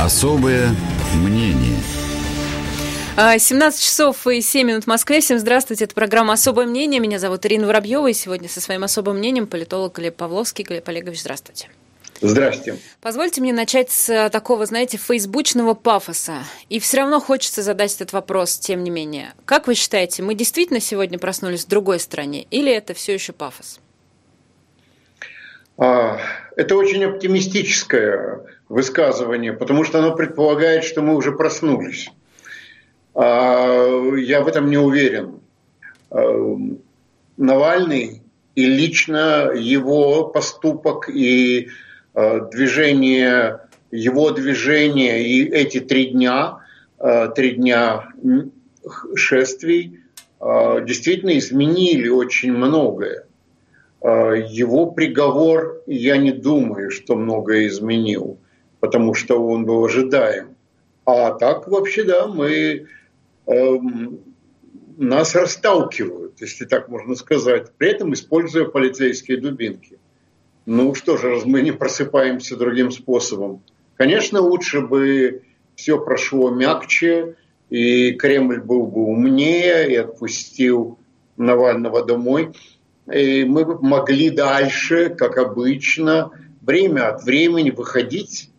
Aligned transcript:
Особое 0.00 0.74
мнение. 1.14 1.78
17 3.16 3.80
часов 3.80 4.26
и 4.26 4.40
7 4.40 4.66
минут 4.66 4.84
в 4.84 4.86
Москве. 4.88 5.20
Всем 5.20 5.38
здравствуйте. 5.38 5.84
Это 5.84 5.94
программа 5.94 6.32
«Особое 6.32 6.66
мнение». 6.66 7.00
Меня 7.00 7.20
зовут 7.20 7.46
Ирина 7.46 7.68
Воробьева. 7.68 8.08
И 8.08 8.12
сегодня 8.12 8.48
со 8.48 8.60
своим 8.60 8.82
особым 8.82 9.18
мнением 9.18 9.46
политолог 9.46 9.96
Глеб 9.96 10.16
Павловский. 10.16 10.64
Глеб 10.64 10.88
Олегович, 10.88 11.20
здравствуйте. 11.20 11.68
Здравствуйте. 12.20 12.80
Позвольте 13.00 13.40
мне 13.40 13.52
начать 13.52 13.92
с 13.92 14.28
такого, 14.30 14.66
знаете, 14.66 14.98
фейсбучного 14.98 15.74
пафоса. 15.74 16.38
И 16.68 16.80
все 16.80 16.98
равно 16.98 17.20
хочется 17.20 17.62
задать 17.62 17.94
этот 17.94 18.12
вопрос, 18.12 18.58
тем 18.58 18.82
не 18.82 18.90
менее. 18.90 19.32
Как 19.44 19.68
вы 19.68 19.74
считаете, 19.74 20.22
мы 20.22 20.34
действительно 20.34 20.80
сегодня 20.80 21.20
проснулись 21.20 21.64
в 21.64 21.68
другой 21.68 22.00
стране? 22.00 22.46
Или 22.50 22.72
это 22.72 22.94
все 22.94 23.14
еще 23.14 23.32
пафос? 23.32 23.78
А, 25.76 26.18
это 26.56 26.76
очень 26.76 27.04
оптимистическое 27.04 28.40
высказывание, 28.68 29.52
потому 29.52 29.84
что 29.84 29.98
оно 29.98 30.14
предполагает, 30.14 30.84
что 30.84 31.02
мы 31.02 31.14
уже 31.14 31.32
проснулись. 31.32 32.10
А, 33.14 34.16
я 34.16 34.42
в 34.42 34.48
этом 34.48 34.70
не 34.70 34.78
уверен. 34.78 35.40
А, 36.10 36.56
Навальный 37.36 38.22
и 38.54 38.66
лично 38.66 39.50
его 39.54 40.28
поступок 40.28 41.08
и 41.08 41.68
а, 42.14 42.40
движение, 42.40 43.60
его 43.90 44.30
движение 44.30 45.26
и 45.26 45.44
эти 45.48 45.80
три 45.80 46.06
дня, 46.06 46.58
три 47.36 47.52
дня 47.52 48.08
шествий 49.14 50.00
действительно 50.40 51.36
изменили 51.38 52.08
очень 52.08 52.52
многое. 52.52 53.26
Его 54.02 54.90
приговор, 54.90 55.82
я 55.86 56.16
не 56.16 56.32
думаю, 56.32 56.90
что 56.90 57.14
многое 57.14 57.66
изменил, 57.68 58.38
потому 58.84 59.14
что 59.14 59.42
он 59.42 59.64
был 59.64 59.82
ожидаем. 59.84 60.56
А 61.06 61.32
так 61.32 61.68
вообще, 61.68 62.04
да, 62.04 62.26
мы 62.26 62.86
Эм, 63.46 64.20
нас 64.96 65.34
расталкивают, 65.34 66.40
если 66.40 66.64
так 66.64 66.88
можно 66.88 67.14
сказать, 67.14 67.72
при 67.76 67.90
этом 67.90 68.14
используя 68.14 68.64
полицейские 68.64 69.38
дубинки. 69.38 69.98
Ну 70.66 70.94
что 70.94 71.16
же, 71.16 71.30
раз 71.30 71.44
мы 71.44 71.60
не 71.60 71.72
просыпаемся 71.72 72.56
другим 72.56 72.90
способом. 72.90 73.62
Конечно, 73.96 74.40
лучше 74.40 74.80
бы 74.80 75.42
все 75.74 76.02
прошло 76.02 76.50
мягче, 76.50 77.36
и 77.68 78.12
Кремль 78.12 78.60
был 78.60 78.86
бы 78.86 79.02
умнее 79.02 79.90
и 79.90 79.96
отпустил 79.96 80.98
Навального 81.36 82.04
домой. 82.04 82.52
И 83.12 83.44
мы 83.44 83.64
бы 83.66 83.78
могли 83.80 84.30
дальше, 84.30 85.10
как 85.10 85.36
обычно, 85.36 86.30
время 86.62 87.10
от 87.10 87.24
времени 87.24 87.70
выходить 87.70 88.50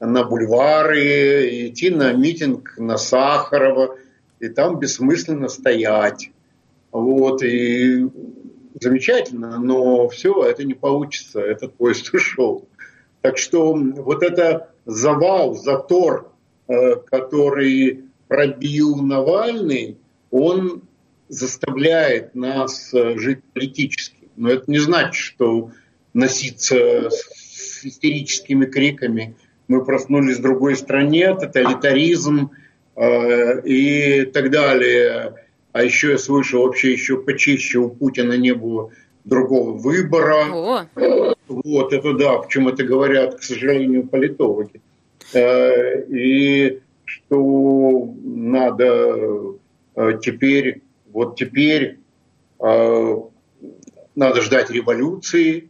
на 0.00 0.24
бульвары, 0.24 1.68
идти 1.68 1.90
на 1.90 2.12
митинг 2.12 2.74
на 2.78 2.96
Сахарова– 2.96 3.96
и 4.40 4.48
там 4.48 4.78
бессмысленно 4.78 5.48
стоять. 5.48 6.30
Вот, 6.92 7.42
и 7.42 8.06
замечательно, 8.80 9.58
но 9.58 10.08
все, 10.08 10.44
это 10.44 10.64
не 10.64 10.74
получится, 10.74 11.40
этот 11.40 11.74
поезд 11.74 12.08
ушел. 12.14 12.68
Так 13.22 13.38
что 13.38 13.74
вот 13.74 14.22
это 14.22 14.70
завал, 14.84 15.54
затор, 15.54 16.32
э, 16.68 16.96
который 17.06 18.04
пробил 18.28 18.96
Навальный, 18.96 19.98
он 20.30 20.82
заставляет 21.28 22.34
нас 22.34 22.92
э, 22.94 23.18
жить 23.18 23.42
политически. 23.52 24.28
Но 24.36 24.50
это 24.50 24.70
не 24.70 24.78
значит, 24.78 25.14
что 25.14 25.70
носиться 26.12 27.10
с 27.10 27.84
истерическими 27.84 28.66
криками 28.66 29.34
мы 29.68 29.84
проснулись 29.84 30.38
в 30.38 30.42
другой 30.42 30.76
стране, 30.76 31.34
тоталитаризм– 31.34 32.50
Э, 32.96 33.60
и 33.62 34.24
так 34.24 34.50
далее. 34.50 35.34
А 35.72 35.82
еще 35.82 36.12
я 36.12 36.18
слышал, 36.18 36.62
вообще 36.62 36.92
еще 36.92 37.18
почище 37.18 37.78
у 37.78 37.90
Путина 37.90 38.32
не 38.32 38.54
было 38.54 38.90
другого 39.24 39.72
выбора. 39.72 40.46
О. 40.50 41.34
Вот, 41.46 41.92
это 41.92 42.14
да, 42.14 42.38
почему 42.38 42.70
это 42.70 42.84
говорят, 42.84 43.36
к 43.36 43.42
сожалению, 43.42 44.08
политологи. 44.08 44.80
Э, 45.34 46.04
и 46.08 46.80
что 47.04 48.14
надо 48.24 49.56
э, 49.94 50.18
теперь, 50.22 50.80
вот 51.12 51.36
теперь 51.36 51.98
надо 52.58 54.40
ждать 54.40 54.70
революции, 54.70 55.68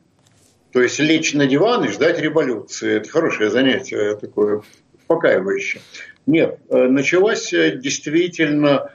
то 0.77 0.83
есть 0.83 0.99
лечь 0.99 1.33
на 1.33 1.47
диван 1.47 1.87
и 1.87 1.89
ждать 1.89 2.21
революции. 2.21 2.97
Это 2.97 3.09
хорошее 3.09 3.49
занятие, 3.49 4.15
такое 4.15 4.61
успокаивающее. 4.93 5.81
Нет, 6.27 6.59
э, 6.69 6.89
началась 6.89 7.51
э, 7.55 7.79
действительно 7.79 8.91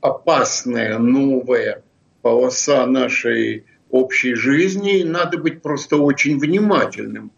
опасная 0.00 0.98
новая 0.98 1.82
полоса 2.22 2.86
нашей 2.86 3.64
общей 3.90 4.34
жизни. 4.34 5.02
Надо 5.02 5.38
быть 5.38 5.62
просто 5.62 5.96
очень 5.96 6.38
внимательным. 6.38 7.32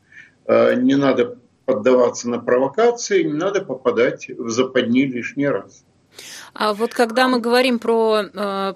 Э, 0.45 0.75
не 0.75 0.97
надо 0.97 1.39
поддаваться 1.65 2.29
на 2.29 2.41
провокации, 2.41 3.23
не 3.23 3.33
надо 3.33 3.63
попадать 3.63 4.29
в 4.29 4.51
западни 4.51 5.05
лишний 5.07 5.49
раз. 5.49 5.87
А 6.59 6.75
вот 6.75 6.93
когда 6.93 7.29
мы 7.29 7.39
говорим 7.39 7.79
про 7.79 8.25
э, 8.35 8.75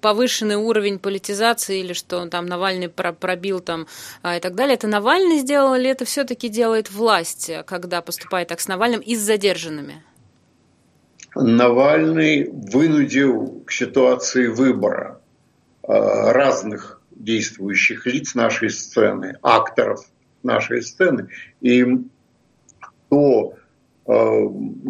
повышенный 0.00 0.54
уровень 0.54 1.00
политизации 1.00 1.80
или 1.80 1.92
что 1.92 2.24
там 2.26 2.46
Навальный 2.46 2.88
пробил 2.88 3.58
там 3.58 3.88
э, 4.22 4.36
и 4.36 4.40
так 4.40 4.54
далее, 4.54 4.74
это 4.74 4.86
Навальный 4.86 5.38
сделал 5.38 5.74
или 5.74 5.90
это 5.90 6.04
все-таки 6.04 6.48
делает 6.48 6.88
власть, 6.92 7.50
когда 7.66 8.00
поступает 8.00 8.46
так 8.46 8.60
с 8.60 8.68
Навальным 8.68 9.00
и 9.00 9.16
с 9.16 9.20
задержанными? 9.22 10.04
Навальный 11.34 12.48
вынудил 12.48 13.64
к 13.66 13.72
ситуации 13.72 14.46
выбора 14.46 15.20
э, 15.82 15.88
разных 15.88 17.02
действующих 17.10 18.06
лиц 18.06 18.36
нашей 18.36 18.70
сцены, 18.70 19.36
акторов 19.42 20.04
нашей 20.44 20.80
сцены. 20.80 21.26
И 21.60 21.84
то 23.08 23.54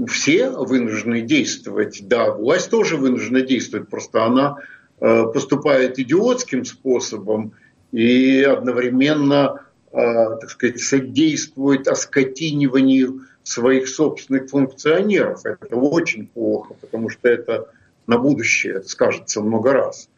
все 0.09 0.51
вынуждены 0.51 1.21
действовать. 1.23 2.01
Да, 2.07 2.33
власть 2.33 2.71
тоже 2.71 2.97
вынуждена 2.97 3.43
действовать, 3.43 3.89
просто 3.89 4.25
она 4.25 4.57
э, 5.01 5.25
поступает 5.33 5.99
идиотским 5.99 6.65
способом 6.65 7.53
и 7.93 8.43
одновременно, 8.43 9.63
э, 9.93 9.97
так 10.41 10.51
сказать, 10.51 10.81
содействует 10.81 11.89
оскотиниванию 11.89 13.27
своих 13.43 13.89
собственных 13.89 14.49
функционеров. 14.49 15.45
Это 15.45 15.77
очень 15.77 16.27
плохо, 16.27 16.75
потому 16.81 17.09
что 17.09 17.29
это 17.29 17.69
на 18.07 18.19
будущее 18.19 18.83
скажется 18.83 19.43
много 19.43 19.73
раз. 19.73 20.09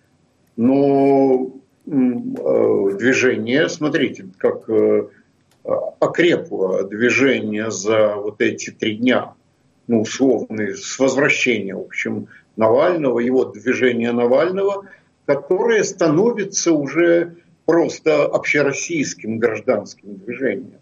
Но 0.56 1.54
движение, 1.84 3.68
смотрите, 3.68 4.26
как 4.38 4.68
окрепло 5.64 6.82
движение 6.82 7.70
за 7.70 8.16
вот 8.16 8.40
эти 8.40 8.70
три 8.70 8.96
дня, 8.96 9.34
ну, 9.86 10.02
условно, 10.02 10.74
с 10.74 10.98
возвращения, 10.98 11.74
в 11.74 11.82
общем, 11.82 12.28
Навального, 12.56 13.18
его 13.20 13.44
движение 13.44 14.12
Навального, 14.12 14.86
которое 15.26 15.84
становится 15.84 16.72
уже 16.72 17.36
просто 17.64 18.24
общероссийским 18.24 19.38
гражданским 19.38 20.16
движением. 20.16 20.80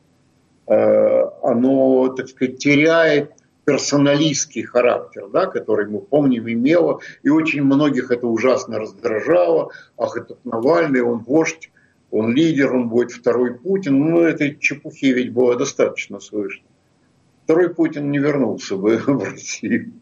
Э, 0.67 1.25
оно, 1.43 2.09
так 2.09 2.29
сказать, 2.29 2.59
теряет 2.59 3.33
персоналистский 3.65 4.63
характер, 4.63 5.29
да, 5.33 5.47
который 5.47 5.87
мы 5.87 6.01
помним 6.01 6.49
имело, 6.49 7.01
и 7.23 7.29
очень 7.29 7.63
многих 7.63 8.11
это 8.11 8.27
ужасно 8.27 8.79
раздражало. 8.79 9.71
Ах, 9.97 10.17
этот 10.17 10.45
Навальный, 10.45 11.03
он 11.03 11.19
вождь 11.19 11.71
он 12.11 12.35
лидер, 12.35 12.75
он 12.75 12.89
будет 12.89 13.13
второй 13.13 13.55
Путин. 13.55 13.99
Ну, 13.99 14.21
этой 14.21 14.57
чепухи 14.59 15.07
ведь 15.07 15.33
было 15.33 15.57
достаточно 15.57 16.21
слышно. 16.21 16.65
Второй 17.45 17.75
Путин 17.75 18.11
не 18.11 18.19
вернулся 18.19 18.77
бы 18.77 18.97
в 19.07 19.25
Россию. 19.25 19.93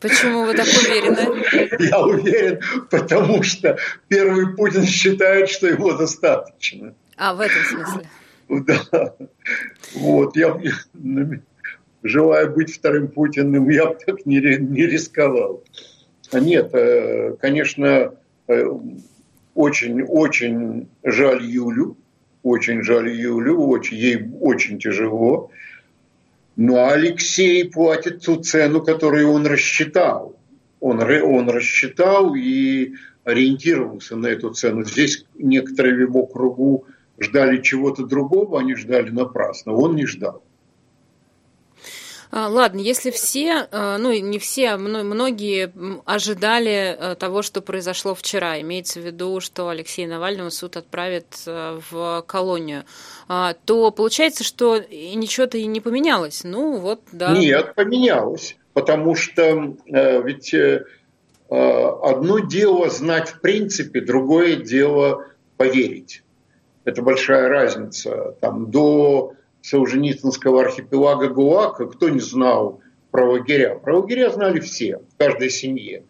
Почему 0.00 0.46
вы 0.46 0.54
так 0.54 0.66
уверены? 0.66 1.44
Я 1.78 2.00
уверен, 2.00 2.60
потому 2.90 3.42
что 3.42 3.78
первый 4.08 4.54
Путин 4.56 4.86
считает, 4.86 5.50
что 5.50 5.66
его 5.66 5.92
достаточно. 5.92 6.94
А, 7.16 7.34
в 7.34 7.40
этом 7.40 7.62
смысле? 7.64 8.08
Да. 8.48 9.14
Вот, 9.94 10.36
я 10.36 10.58
желаю 12.02 12.52
быть 12.52 12.74
вторым 12.74 13.08
Путиным, 13.08 13.68
я 13.68 13.86
бы 13.86 13.98
так 14.06 14.24
не, 14.24 14.40
не 14.40 14.86
рисковал. 14.86 15.62
А 16.32 16.40
нет, 16.40 16.70
э, 16.72 17.36
конечно, 17.40 18.14
э, 18.48 18.64
очень-очень 19.54 20.88
жаль 21.02 21.44
Юлю, 21.44 21.96
очень 22.42 22.82
жаль 22.82 23.10
Юлю, 23.10 23.58
очень, 23.60 23.96
ей 23.96 24.30
очень 24.40 24.78
тяжело. 24.78 25.50
Но 26.56 26.88
Алексей 26.88 27.68
платит 27.68 28.24
ту 28.24 28.36
цену, 28.36 28.82
которую 28.82 29.30
он 29.30 29.46
рассчитал. 29.46 30.36
Он, 30.80 31.00
он 31.00 31.50
рассчитал 31.50 32.34
и 32.34 32.94
ориентировался 33.24 34.16
на 34.16 34.26
эту 34.26 34.50
цену. 34.50 34.84
Здесь 34.84 35.24
некоторые 35.34 35.94
в 35.94 36.00
его 36.00 36.26
кругу 36.26 36.86
ждали 37.18 37.60
чего-то 37.60 38.06
другого, 38.06 38.60
они 38.60 38.74
ждали 38.74 39.10
напрасно. 39.10 39.72
Он 39.72 39.94
не 39.94 40.06
ждал. 40.06 40.42
А, 42.32 42.48
ладно, 42.48 42.78
если 42.78 43.10
все, 43.10 43.66
э, 43.70 43.96
ну 43.98 44.12
не 44.12 44.38
все, 44.38 44.70
а 44.70 44.78
многие 44.78 45.72
ожидали 46.04 46.96
э, 46.96 47.14
того, 47.16 47.42
что 47.42 47.60
произошло 47.60 48.14
вчера, 48.14 48.60
имеется 48.60 49.00
в 49.00 49.04
виду, 49.04 49.40
что 49.40 49.68
Алексея 49.68 50.06
Навального 50.06 50.50
суд 50.50 50.76
отправит 50.76 51.26
э, 51.46 51.80
в 51.90 52.24
колонию, 52.28 52.84
а, 53.26 53.54
то 53.64 53.90
получается, 53.90 54.44
что 54.44 54.78
ничего-то 54.78 55.58
и 55.58 55.66
не 55.66 55.80
поменялось. 55.80 56.42
Ну 56.44 56.76
вот, 56.76 57.00
да. 57.10 57.36
Нет, 57.36 57.74
поменялось, 57.74 58.56
потому 58.74 59.16
что 59.16 59.74
ведь 59.86 60.54
одно 61.48 62.38
дело 62.38 62.90
знать 62.90 63.30
в 63.30 63.40
принципе, 63.40 64.00
другое 64.00 64.54
дело 64.54 65.26
поверить. 65.56 66.22
Это 66.84 67.02
большая 67.02 67.48
разница. 67.48 68.36
Там 68.40 68.70
до 68.70 69.34
Солженицынского 69.62 70.62
архипелага 70.62 71.28
ГУАКа 71.28 71.86
кто 71.86 72.08
не 72.08 72.20
знал 72.20 72.80
про 73.10 73.30
лагеря? 73.30 73.74
Про 73.76 73.98
лагеря 73.98 74.30
знали 74.30 74.60
все, 74.60 74.98
в 74.98 75.16
каждой 75.18 75.50
семье. 75.50 76.04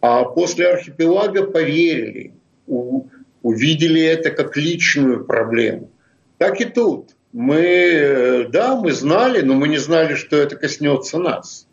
А 0.00 0.24
после 0.24 0.68
архипелага 0.68 1.44
поверили, 1.44 2.34
увидели 3.42 4.02
это 4.02 4.30
как 4.30 4.56
личную 4.56 5.24
проблему. 5.24 5.90
Так 6.38 6.60
и 6.60 6.64
тут. 6.64 7.16
Мы, 7.32 8.48
да, 8.50 8.76
мы 8.80 8.92
знали, 8.92 9.40
но 9.42 9.54
мы 9.54 9.68
не 9.68 9.78
знали, 9.78 10.14
что 10.14 10.36
это 10.36 10.56
коснется 10.56 11.18
нас. 11.18 11.68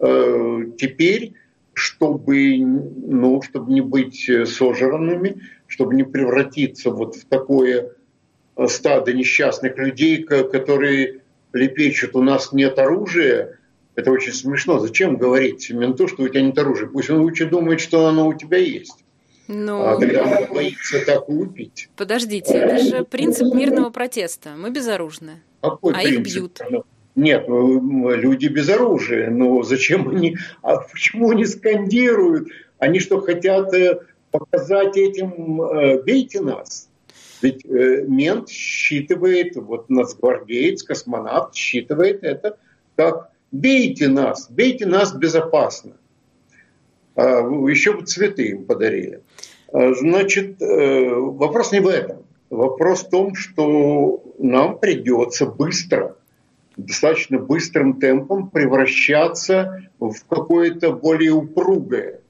Э, 0.00 0.64
теперь, 0.78 1.34
чтобы, 1.74 2.58
ну, 2.58 3.42
чтобы 3.42 3.72
не 3.72 3.82
быть 3.82 4.30
сожранными, 4.46 5.42
чтобы 5.66 5.94
не 5.94 6.04
превратиться 6.04 6.90
вот 6.90 7.16
в 7.16 7.26
такое 7.26 7.90
стадо 8.68 9.12
несчастных 9.12 9.76
людей, 9.78 10.22
которые 10.22 11.20
лепечут, 11.52 12.16
у 12.16 12.22
нас 12.22 12.52
нет 12.52 12.78
оружия, 12.78 13.58
это 13.94 14.10
очень 14.10 14.32
смешно. 14.32 14.78
Зачем 14.78 15.16
говорить 15.16 15.70
менту, 15.70 16.08
что 16.08 16.24
у 16.24 16.28
тебя 16.28 16.42
нет 16.42 16.58
оружия? 16.58 16.88
Пусть 16.88 17.10
он 17.10 17.20
лучше 17.20 17.46
думает, 17.46 17.80
что 17.80 18.06
оно 18.06 18.28
у 18.28 18.34
тебя 18.34 18.58
есть. 18.58 19.04
Ну, 19.46 19.82
а 19.82 20.00
когда 20.00 20.22
он 20.22 20.54
боится 20.54 21.04
так 21.04 21.28
убить. 21.28 21.88
Подождите, 21.96 22.54
это 22.54 22.78
же 22.78 23.04
принцип 23.04 23.54
мирного 23.54 23.90
протеста. 23.90 24.50
Мы 24.56 24.70
безоружны. 24.70 25.42
Какой 25.60 25.92
а 25.92 25.98
принцип? 25.98 26.20
их 26.20 26.26
бьют. 26.26 26.60
Нет, 27.14 27.46
ну, 27.46 28.10
люди 28.14 28.46
без 28.46 28.68
оружия. 28.68 29.30
Но 29.30 29.62
зачем 29.62 30.08
они... 30.08 30.36
А 30.62 30.78
почему 30.78 31.30
они 31.30 31.44
скандируют? 31.44 32.48
Они 32.78 32.98
что, 32.98 33.20
хотят 33.20 33.72
э, 33.74 34.00
показать 34.30 34.96
этим 34.96 35.62
э, 35.62 36.02
«бейте 36.02 36.40
нас»? 36.40 36.88
Ведь 37.42 37.64
э, 37.64 38.04
мент 38.06 38.48
считывает, 38.48 39.56
вот 39.56 39.90
нацгвардеец, 39.90 40.82
космонавт 40.82 41.54
считывает 41.54 42.22
это 42.22 42.58
как 42.96 43.30
«бейте 43.52 44.08
нас, 44.08 44.50
бейте 44.50 44.86
нас 44.86 45.14
безопасно». 45.14 45.96
А, 47.16 47.40
еще 47.68 47.94
бы 47.94 48.04
цветы 48.04 48.48
им 48.50 48.64
подарили. 48.64 49.22
А, 49.72 49.94
значит, 49.94 50.60
э, 50.60 51.14
вопрос 51.14 51.72
не 51.72 51.80
в 51.80 51.88
этом. 51.88 52.24
Вопрос 52.50 53.04
в 53.04 53.10
том, 53.10 53.34
что 53.34 54.22
нам 54.38 54.78
придется 54.78 55.46
быстро, 55.46 56.16
достаточно 56.76 57.38
быстрым 57.38 58.00
темпом 58.00 58.50
превращаться 58.50 59.88
в 59.98 60.14
какое-то 60.28 60.92
более 60.92 61.32
упругое 61.32 62.20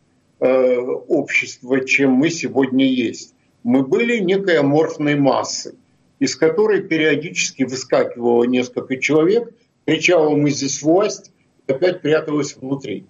э, 0.41 0.77
общество, 0.79 1.85
чем 1.85 2.13
мы 2.13 2.31
сегодня 2.31 2.87
есть 2.87 3.34
мы 3.65 3.83
были 3.83 4.19
некой 4.19 4.59
аморфной 4.59 5.17
массой, 5.17 5.75
из 6.21 6.37
которой 6.37 6.83
периодически 6.83 7.65
выскакивало 7.65 8.45
несколько 8.45 8.97
человек, 8.99 9.53
кричало 9.87 10.37
«мы 10.37 10.51
здесь 10.51 10.83
власть», 10.83 11.33
и 11.67 11.73
опять 11.73 12.03
пряталось 12.03 12.57
внутри. 12.57 13.07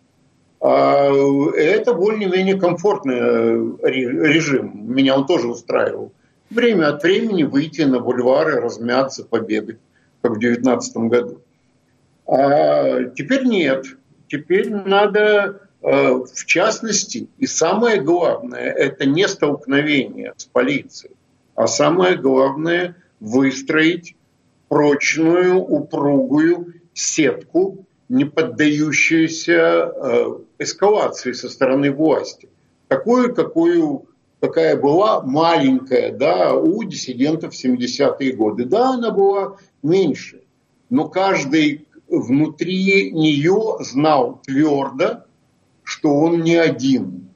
А 0.60 1.10
это 1.56 1.92
более-менее 1.92 2.58
комфортный 2.58 3.16
э, 3.16 3.76
режим. 3.82 4.94
Меня 4.94 5.16
он 5.16 5.26
тоже 5.26 5.48
устраивал. 5.48 6.12
Время 6.48 6.88
от 6.88 7.02
времени 7.02 7.42
выйти 7.42 7.82
на 7.82 7.98
бульвары, 7.98 8.60
размяться, 8.60 9.24
побегать, 9.24 9.78
как 10.22 10.32
в 10.32 10.38
2019 10.38 10.96
году. 11.08 11.40
А 12.26 13.04
теперь 13.16 13.44
нет. 13.44 13.84
Теперь 14.28 14.70
надо 14.70 15.63
в 15.84 16.46
частности, 16.46 17.28
и 17.36 17.46
самое 17.46 18.00
главное, 18.00 18.72
это 18.72 19.04
не 19.04 19.28
столкновение 19.28 20.32
с 20.34 20.46
полицией, 20.46 21.14
а 21.54 21.66
самое 21.66 22.16
главное 22.16 22.96
выстроить 23.20 24.16
прочную, 24.68 25.58
упругую 25.58 26.74
сетку, 26.94 27.84
не 28.08 28.24
поддающуюся 28.24 29.52
э, 29.52 30.38
эскалации 30.58 31.32
со 31.32 31.50
стороны 31.50 31.90
власти. 31.90 32.48
Такую, 32.88 33.34
какую, 33.34 34.06
какая 34.40 34.76
была 34.76 35.20
маленькая 35.22 36.12
да, 36.12 36.54
у 36.54 36.82
диссидентов 36.84 37.54
в 37.54 37.62
70-е 37.62 38.32
годы. 38.32 38.64
Да, 38.64 38.94
она 38.94 39.10
была 39.10 39.58
меньше, 39.82 40.40
но 40.88 41.08
каждый 41.08 41.86
внутри 42.08 43.10
нее 43.12 43.76
знал 43.80 44.40
твердо, 44.44 45.23
что 46.04 46.14
он 46.18 46.42
не 46.42 46.56
один. 46.56 47.30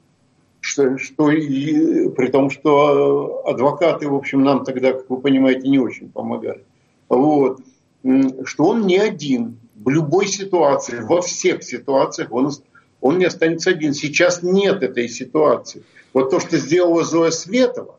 Что, 0.59 0.99
что 0.99 1.31
и, 1.31 2.07
при 2.09 2.27
том, 2.27 2.51
что 2.51 3.41
адвокаты, 3.47 4.07
в 4.07 4.13
общем, 4.13 4.43
нам 4.43 4.63
тогда, 4.63 4.93
как 4.93 5.09
вы 5.09 5.19
понимаете, 5.19 5.67
не 5.67 5.79
очень 5.79 6.11
помогали. 6.11 6.63
Вот. 7.07 7.61
Что 8.43 8.65
он 8.65 8.85
не 8.85 8.97
один. 8.97 9.57
В 9.73 9.89
любой 9.89 10.27
ситуации, 10.27 10.99
во 10.99 11.23
всех 11.23 11.63
ситуациях 11.63 12.31
он, 12.31 12.51
он 13.01 13.17
не 13.17 13.25
останется 13.25 13.71
один. 13.71 13.95
Сейчас 13.95 14.43
нет 14.43 14.83
этой 14.83 15.09
ситуации. 15.09 15.81
Вот 16.13 16.29
то, 16.29 16.39
что 16.39 16.57
сделала 16.57 17.03
Зоя 17.03 17.31
Светова 17.31 17.97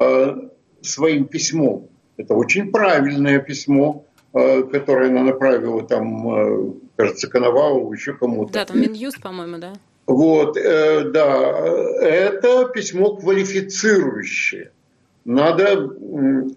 э, 0.00 0.36
своим 0.80 1.26
письмом, 1.26 1.88
это 2.16 2.32
очень 2.32 2.70
правильное 2.70 3.40
письмо, 3.40 4.06
э, 4.32 4.62
которое 4.62 5.10
она 5.10 5.22
направила 5.22 5.82
там, 5.82 6.34
э, 6.34 6.72
кажется, 6.96 7.28
Коновалову, 7.28 7.92
еще 7.92 8.14
кому-то. 8.14 8.54
Да, 8.54 8.64
там 8.64 8.80
Минюст, 8.80 9.20
по-моему, 9.20 9.58
да? 9.58 9.74
Вот, 10.08 10.56
э, 10.56 11.04
да, 11.10 11.50
это 12.00 12.66
письмо 12.70 13.16
квалифицирующее. 13.16 14.72
Надо, 15.26 15.94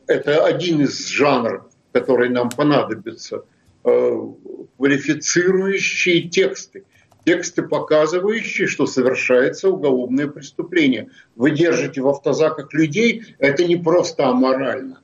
это 0.08 0.46
один 0.46 0.80
из 0.84 1.06
жанров, 1.08 1.66
который 1.92 2.30
нам 2.30 2.50
понадобится, 2.50 3.44
э, 3.84 4.18
квалифицирующие 4.78 6.30
тексты. 6.30 6.86
Тексты, 7.26 7.64
показывающие, 7.64 8.68
что 8.68 8.86
совершается 8.86 9.70
уголовное 9.70 10.28
преступление. 10.28 11.10
Вы 11.36 11.52
держите 11.52 12.00
в 12.00 12.08
автозаках 12.08 12.74
людей, 12.74 13.36
это 13.38 13.66
не 13.66 13.76
просто 13.76 14.30
аморально. 14.30 15.02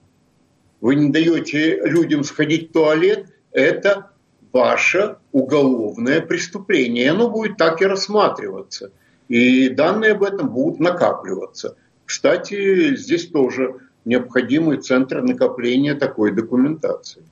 Вы 0.79 0.95
не 0.95 1.09
даете 1.09 1.81
людям 1.83 2.23
сходить 2.23 2.69
в 2.69 2.71
туалет, 2.71 3.25
это 3.51 4.11
ваше 4.53 5.17
уголовное 5.31 6.21
преступление. 6.21 7.05
И 7.05 7.07
оно 7.07 7.29
будет 7.29 7.57
так 7.57 7.81
и 7.81 7.85
рассматриваться. 7.85 8.91
И 9.27 9.69
данные 9.69 10.13
об 10.13 10.23
этом 10.23 10.49
будут 10.49 10.79
накапливаться. 10.79 11.75
Кстати, 12.05 12.95
здесь 12.95 13.27
тоже 13.27 13.75
необходимый 14.05 14.77
центр 14.77 15.21
накопления 15.21 15.95
такой 15.95 16.31
документации. 16.31 17.23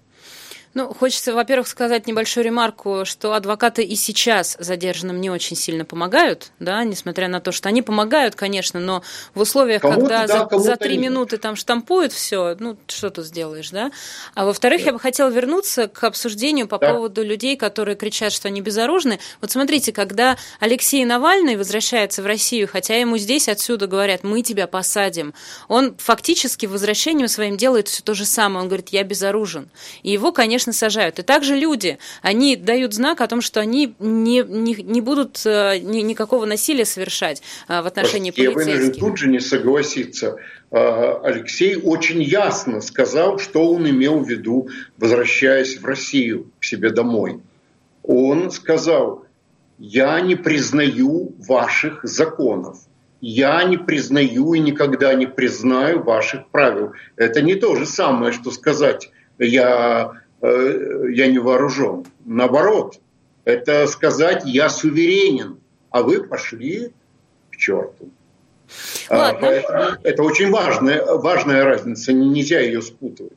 Ну, 0.75 0.93
хочется, 0.93 1.33
во-первых, 1.33 1.69
сказать 1.69 2.05
небольшую 2.05 2.43
ремарку, 2.43 3.05
что 3.05 3.33
адвокаты 3.33 3.81
и 3.81 3.95
сейчас 3.95 4.57
задержанным 4.59 5.21
не 5.21 5.29
очень 5.29 5.55
сильно 5.55 5.85
помогают, 5.85 6.51
да, 6.59 6.83
несмотря 6.83 7.29
на 7.29 7.39
то, 7.39 7.53
что 7.53 7.69
они 7.69 7.81
помогают, 7.81 8.35
конечно, 8.35 8.81
но 8.81 9.01
в 9.33 9.39
условиях, 9.39 9.81
когда 9.81 10.27
да, 10.27 10.49
за, 10.51 10.59
за 10.59 10.75
три 10.75 10.97
минуты 10.97 11.37
там 11.37 11.55
штампуют 11.55 12.11
все, 12.11 12.57
ну, 12.59 12.75
что 12.87 13.09
тут 13.09 13.25
сделаешь, 13.25 13.69
да? 13.69 13.89
А 14.33 14.45
во-вторых, 14.45 14.81
да. 14.81 14.87
я 14.87 14.91
бы 14.93 14.99
хотела 14.99 15.29
вернуться 15.29 15.87
к 15.87 16.03
обсуждению 16.03 16.67
по 16.67 16.77
да. 16.77 16.91
поводу 16.91 17.23
людей, 17.23 17.55
которые 17.55 17.95
кричат, 17.95 18.33
что 18.33 18.49
они 18.49 18.59
безоружны. 18.59 19.19
Вот 19.39 19.51
смотрите, 19.51 19.93
когда 19.93 20.35
Алексей 20.59 21.05
Навальный 21.05 21.55
возвращается 21.55 22.21
в 22.21 22.25
Россию, 22.25 22.67
хотя 22.69 22.97
ему 22.97 23.17
здесь 23.17 23.47
отсюда 23.47 23.87
говорят, 23.87 24.25
мы 24.25 24.41
тебя 24.41 24.67
посадим, 24.67 25.33
он 25.69 25.95
фактически 25.97 26.65
возвращением 26.65 27.29
своим 27.29 27.55
делает 27.55 27.87
все 27.87 28.03
то 28.03 28.13
же 28.13 28.25
самое. 28.25 28.63
Он 28.63 28.67
говорит, 28.67 28.89
я 28.89 29.03
безоружен. 29.03 29.69
И 30.03 30.11
его, 30.11 30.33
конечно, 30.33 30.64
конечно, 30.65 30.73
сажают. 30.73 31.19
И 31.19 31.21
также 31.21 31.55
люди, 31.55 31.97
они 32.21 32.55
дают 32.55 32.93
знак 32.93 33.21
о 33.21 33.27
том, 33.27 33.41
что 33.41 33.59
они 33.59 33.95
не, 33.99 34.43
не, 34.47 34.75
не 34.75 35.01
будут 35.01 35.41
э, 35.45 35.79
ни, 35.79 36.01
никакого 36.01 36.45
насилия 36.45 36.85
совершать 36.85 37.41
э, 37.67 37.81
в 37.81 37.87
отношении 37.87 38.31
полицейских. 38.31 38.65
Я 38.67 38.73
вынужден 38.73 38.99
тут 38.99 39.17
же 39.17 39.27
не 39.27 39.39
согласиться. 39.39 40.37
А, 40.71 41.21
Алексей 41.23 41.75
очень 41.75 42.21
ясно 42.21 42.81
сказал, 42.81 43.39
что 43.39 43.71
он 43.71 43.87
имел 43.89 44.19
в 44.19 44.29
виду, 44.29 44.69
возвращаясь 44.97 45.79
в 45.79 45.85
Россию 45.85 46.45
к 46.59 46.65
себе 46.65 46.89
домой. 46.89 47.39
Он 48.03 48.51
сказал, 48.51 49.25
я 49.79 50.21
не 50.21 50.35
признаю 50.35 51.33
ваших 51.47 52.03
законов. 52.03 52.77
Я 53.21 53.63
не 53.63 53.77
признаю 53.77 54.53
и 54.53 54.59
никогда 54.59 55.15
не 55.15 55.25
признаю 55.25 56.03
ваших 56.03 56.47
правил. 56.51 56.91
Это 57.15 57.41
не 57.41 57.55
то 57.55 57.75
же 57.75 57.85
самое, 57.85 58.31
что 58.31 58.51
сказать, 58.51 59.09
я 59.39 60.11
я 61.09 61.27
не 61.27 61.39
вооружен. 61.39 62.05
наоборот. 62.25 62.99
Это 63.43 63.85
сказать 63.87 64.41
«я 64.45 64.69
суверенен», 64.69 65.59
а 65.91 66.01
вы 66.01 66.23
пошли 66.23 66.91
к 67.51 67.57
черту. 67.57 68.09
А, 69.09 69.33
поэтому 69.33 69.97
это 70.03 70.23
очень 70.23 70.49
важная, 70.49 71.05
важная 71.05 71.63
разница, 71.63 72.11
нельзя 72.11 72.59
ее 72.59 72.81
спутывать. 72.81 73.33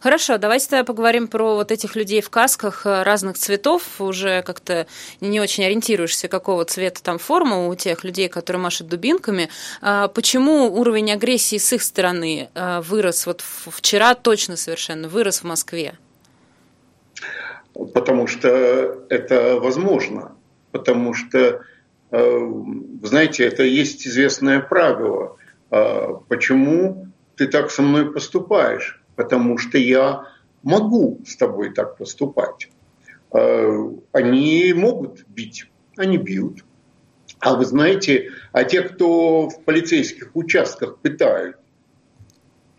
Хорошо, 0.00 0.38
давайте 0.38 0.66
тогда 0.66 0.84
поговорим 0.84 1.28
про 1.28 1.54
вот 1.56 1.70
этих 1.70 1.94
людей 1.94 2.22
в 2.22 2.30
касках 2.30 2.86
э, 2.86 3.02
разных 3.02 3.36
цветов. 3.36 3.82
Уже 4.00 4.42
как-то 4.42 4.86
не 5.20 5.40
очень 5.40 5.64
ориентируешься, 5.64 6.26
какого 6.26 6.64
цвета 6.64 7.02
там 7.02 7.18
форма 7.18 7.68
у 7.68 7.74
тех 7.74 8.02
людей, 8.02 8.28
которые 8.28 8.62
машут 8.62 8.88
дубинками. 8.88 9.50
А 9.82 10.08
почему 10.08 10.72
уровень 10.74 11.12
агрессии 11.12 11.58
с 11.58 11.72
их 11.74 11.82
стороны 11.82 12.48
э, 12.54 12.80
вырос? 12.80 13.26
Вот 13.26 13.42
вчера 13.42 14.14
точно 14.14 14.56
совершенно 14.56 15.06
вырос 15.06 15.40
в 15.40 15.44
Москве. 15.44 15.94
Потому 17.94 18.26
что 18.26 19.04
это 19.08 19.58
возможно. 19.60 20.36
Потому 20.72 21.14
что, 21.14 21.62
э, 22.10 22.52
знаете, 23.02 23.44
это 23.44 23.62
есть 23.62 24.06
известное 24.06 24.60
правило. 24.60 25.36
Почему 26.28 27.06
ты 27.36 27.46
так 27.46 27.70
со 27.70 27.82
мной 27.82 28.12
поступаешь? 28.12 29.00
потому 29.20 29.58
что 29.58 29.76
я 29.76 30.28
могу 30.62 31.20
с 31.26 31.36
тобой 31.36 31.74
так 31.74 31.98
поступать. 31.98 32.70
Э, 33.34 33.90
они 34.12 34.72
могут 34.72 35.28
бить, 35.28 35.70
они 35.98 36.16
бьют. 36.16 36.64
А 37.38 37.54
вы 37.54 37.66
знаете, 37.66 38.30
а 38.52 38.64
те, 38.64 38.80
кто 38.80 39.50
в 39.50 39.62
полицейских 39.64 40.30
участках 40.34 40.96
пытают, 41.00 41.58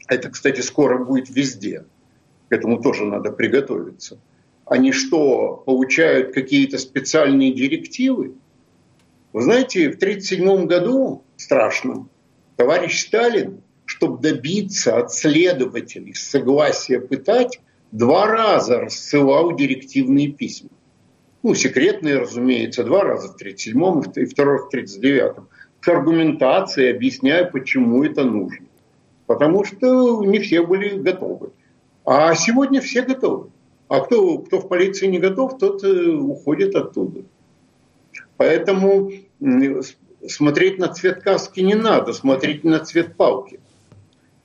это, 0.07 0.31
кстати, 0.31 0.61
скоро 0.61 1.05
будет 1.05 1.29
везде, 1.29 1.85
к 2.49 2.53
этому 2.53 2.81
тоже 2.81 3.05
надо 3.05 3.31
приготовиться. 3.31 4.17
Они 4.65 4.91
что, 4.91 5.63
получают 5.65 6.33
какие-то 6.33 6.77
специальные 6.77 7.53
директивы? 7.53 8.35
Вы 9.33 9.41
знаете, 9.41 9.91
в 9.91 9.95
1937 9.95 10.65
году, 10.65 11.23
страшном, 11.37 12.09
товарищ 12.55 13.01
Сталин 13.01 13.61
чтобы 13.91 14.21
добиться 14.21 14.97
от 14.97 15.11
следователей 15.11 16.13
согласия 16.15 17.01
пытать, 17.01 17.59
два 17.91 18.25
раза 18.25 18.79
рассылал 18.79 19.53
директивные 19.53 20.29
письма. 20.31 20.69
Ну, 21.43 21.53
секретные, 21.55 22.19
разумеется, 22.19 22.85
два 22.85 23.03
раза 23.03 23.33
в 23.33 23.41
37-м 23.41 24.11
и 24.15 24.25
второй 24.25 24.59
в 24.59 24.73
39-м. 24.73 25.49
С 25.81 25.87
аргументацией 25.89 26.95
объясняя, 26.95 27.43
почему 27.43 28.03
это 28.05 28.23
нужно. 28.23 28.67
Потому 29.25 29.65
что 29.65 30.23
не 30.23 30.39
все 30.39 30.65
были 30.65 30.97
готовы. 30.97 31.51
А 32.05 32.33
сегодня 32.35 32.79
все 32.79 33.01
готовы. 33.01 33.49
А 33.91 33.99
кто, 33.99 34.37
кто 34.37 34.61
в 34.61 34.69
полиции 34.69 35.05
не 35.07 35.19
готов, 35.19 35.57
тот 35.57 35.83
э, 35.83 36.11
уходит 36.13 36.75
оттуда. 36.75 37.23
Поэтому 38.37 39.11
смотреть 40.25 40.77
на 40.79 40.87
цвет 40.87 41.21
каски 41.21 41.59
не 41.59 41.75
надо, 41.75 42.13
смотреть 42.13 42.63
на 42.63 42.79
цвет 42.79 43.17
палки 43.17 43.59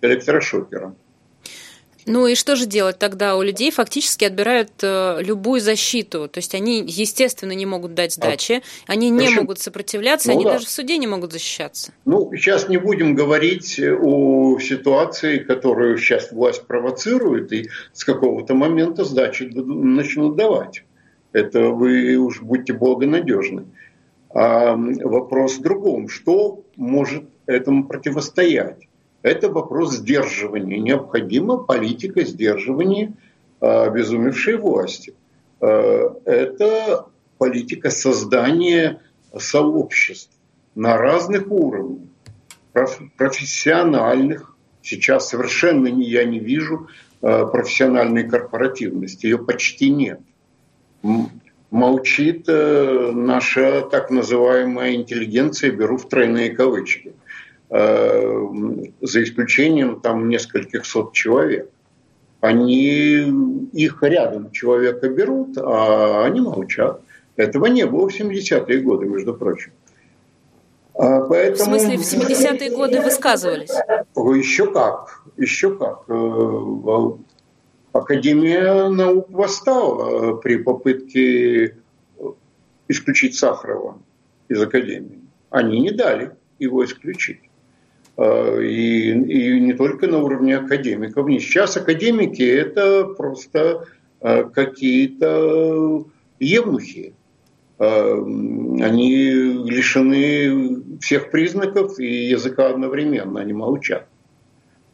электрошокером. 0.00 0.97
Ну 2.07 2.29
и 2.29 2.37
что 2.37 2.55
же 2.55 2.67
делать 2.67 2.99
тогда? 2.99 3.37
У 3.37 3.43
людей 3.43 3.71
фактически 3.73 4.25
отбирают 4.25 4.71
э, 4.83 5.19
любую 5.21 5.61
защиту. 5.61 6.29
То 6.29 6.39
есть 6.39 6.55
они, 6.55 6.83
естественно, 6.87 7.53
не 7.53 7.67
могут 7.67 7.95
дать 7.95 8.13
сдачи, 8.13 8.63
а, 8.87 8.93
они 8.93 9.11
не 9.11 9.27
Причем, 9.27 9.41
могут 9.41 9.59
сопротивляться, 9.59 10.29
ну, 10.29 10.35
они 10.35 10.45
да. 10.45 10.53
даже 10.53 10.67
в 10.67 10.71
суде 10.71 10.99
не 10.99 11.09
могут 11.09 11.33
защищаться. 11.33 11.93
Ну, 12.05 12.31
сейчас 12.37 12.69
не 12.69 12.77
будем 12.77 13.17
говорить 13.17 13.81
о 13.81 14.59
ситуации, 14.61 15.39
которую 15.39 15.99
сейчас 15.99 16.31
власть 16.31 16.65
провоцирует, 16.67 17.53
и 17.53 17.69
с 17.93 18.05
какого-то 18.05 18.55
момента 18.55 19.05
сдачи 19.05 19.43
начнут 19.43 20.37
давать. 20.37 20.85
Это 21.33 21.71
вы 21.71 22.17
уж 22.17 22.41
будьте 22.41 22.73
благонадежны. 22.73 23.65
А 24.31 24.77
вопрос 24.77 25.59
в 25.59 25.63
другом. 25.63 26.09
Что 26.09 26.63
может 26.77 27.25
этому 27.47 27.85
противостоять? 27.85 28.86
Это 29.26 29.49
вопрос 29.49 29.97
сдерживания. 29.97 30.78
Необходима 30.78 31.56
политика 31.56 32.25
сдерживания 32.25 33.14
э, 33.61 33.66
обезумевшей 33.66 34.56
власти. 34.56 35.14
Э, 35.61 36.11
это 36.25 37.06
политика 37.37 37.90
создания 37.90 39.02
сообществ 39.37 40.30
на 40.76 40.97
разных 40.97 41.50
уровнях, 41.50 42.09
профессиональных. 43.16 44.56
Сейчас 44.80 45.30
совершенно 45.30 45.88
не, 45.88 46.09
я 46.09 46.25
не 46.25 46.38
вижу 46.38 46.87
э, 47.21 47.47
профессиональной 47.47 48.28
корпоративности, 48.28 49.26
ее 49.26 49.38
почти 49.38 49.90
нет. 49.90 50.21
Молчит 51.73 52.47
наша 52.47 53.83
так 53.90 54.12
называемая 54.12 54.95
интеллигенция, 54.95 55.73
беру 55.73 55.97
в 55.97 56.09
тройные 56.09 56.50
кавычки– 56.50 57.12
Э, 57.16 57.16
за 57.69 59.23
исключением 59.23 60.01
там 60.01 60.29
нескольких 60.29 60.87
сот 60.87 61.13
человек. 61.13 61.69
Они 62.41 63.69
их 63.73 64.03
рядом 64.03 64.51
человека 64.53 65.09
берут, 65.09 65.59
а 65.59 66.25
они 66.25 66.41
молчат. 66.41 67.01
Этого 67.37 67.67
не 67.67 67.87
было 67.87 68.09
в 68.09 68.21
70-е 68.21 68.81
годы, 68.81 69.07
между 69.07 69.35
прочим. 69.35 69.73
А 70.95 71.21
поэтому... 71.21 71.77
В 71.77 71.81
смысле, 71.81 71.99
в 71.99 72.01
70-е 72.01 72.71
годы 72.71 73.01
высказывались? 73.03 73.71
Еще 74.15 74.71
как, 74.73 75.23
еще 75.37 75.77
как. 75.77 76.05
Э, 76.09 77.11
Академия 77.93 78.89
наук 78.89 79.31
восстала 79.31 80.37
при 80.37 80.57
попытке 80.57 81.77
исключить 82.89 83.35
Сахарова 83.35 83.99
из 84.49 84.61
Академии. 84.61 85.21
Они 85.51 85.81
не 85.81 85.91
дали 85.91 86.33
его 86.59 86.85
исключить. 86.85 87.41
Э, 88.17 88.63
и, 88.63 89.11
и 89.11 89.61
не 89.61 89.75
только 89.75 90.07
на 90.07 90.23
уровне 90.23 90.57
академиков. 90.57 91.29
Сейчас 91.41 91.77
академики 91.77 92.43
это 92.43 93.05
просто 93.05 93.87
э, 94.21 94.45
какие-то 94.45 96.07
евнухи. 96.41 97.15
Э, 97.79 98.13
они 98.23 99.33
лишены 99.67 100.99
всех 101.01 101.31
признаков 101.31 101.99
и 101.99 102.29
языка 102.29 102.71
одновременно, 102.71 103.41
они 103.41 103.53
молчат. 103.53 104.09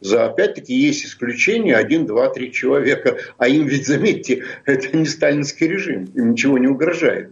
За 0.01 0.25
опять-таки 0.25 0.73
есть 0.73 1.05
исключения, 1.05 1.77
один, 1.77 2.05
два, 2.05 2.27
три 2.27 2.51
человека. 2.51 3.19
А 3.37 3.47
им 3.47 3.67
ведь, 3.67 3.87
заметьте, 3.87 4.43
это 4.65 4.97
не 4.97 5.05
сталинский 5.05 5.67
режим, 5.67 6.09
им 6.13 6.31
ничего 6.31 6.57
не 6.57 6.67
угрожает. 6.67 7.31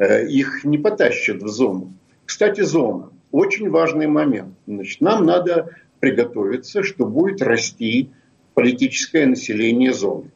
Их 0.00 0.62
не 0.62 0.78
потащат 0.78 1.42
в 1.42 1.48
зону. 1.48 1.92
Кстати, 2.24 2.60
зона 2.60 3.10
очень 3.32 3.70
важный 3.70 4.06
момент. 4.06 4.54
Значит, 4.66 5.00
нам 5.00 5.24
надо 5.24 5.70
приготовиться, 6.00 6.82
что 6.82 7.06
будет 7.06 7.42
расти 7.42 8.10
политическое 8.54 9.26
население 9.26 9.92
зоны. 9.92 10.30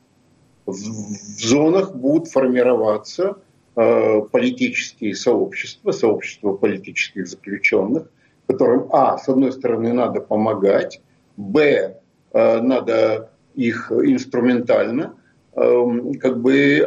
В, 0.67 0.73
в 0.73 1.41
зонах 1.41 1.95
будут 1.95 2.29
формироваться 2.29 3.39
э, 3.75 4.21
политические 4.31 5.15
сообщества, 5.15 5.93
сообщества 5.93 6.53
политических 6.53 7.27
заключенных, 7.27 8.09
которым, 8.47 8.89
а, 8.93 9.19
с 9.19 9.29
одной 9.29 9.53
стороны, 9.53 9.93
надо 9.93 10.21
помогать, 10.21 11.01
б, 11.37 11.97
э, 12.33 12.61
надо 12.61 13.31
их 13.55 13.91
инструментально 13.91 15.17
как 15.55 16.41
бы 16.41 16.87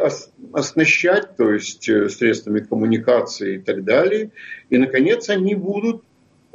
оснащать, 0.52 1.36
то 1.36 1.52
есть 1.52 1.88
э, 1.88 2.08
средствами 2.08 2.60
коммуникации 2.60 3.56
и 3.56 3.58
так 3.58 3.84
далее. 3.84 4.30
И, 4.70 4.78
наконец, 4.78 5.28
они 5.28 5.54
будут, 5.54 6.02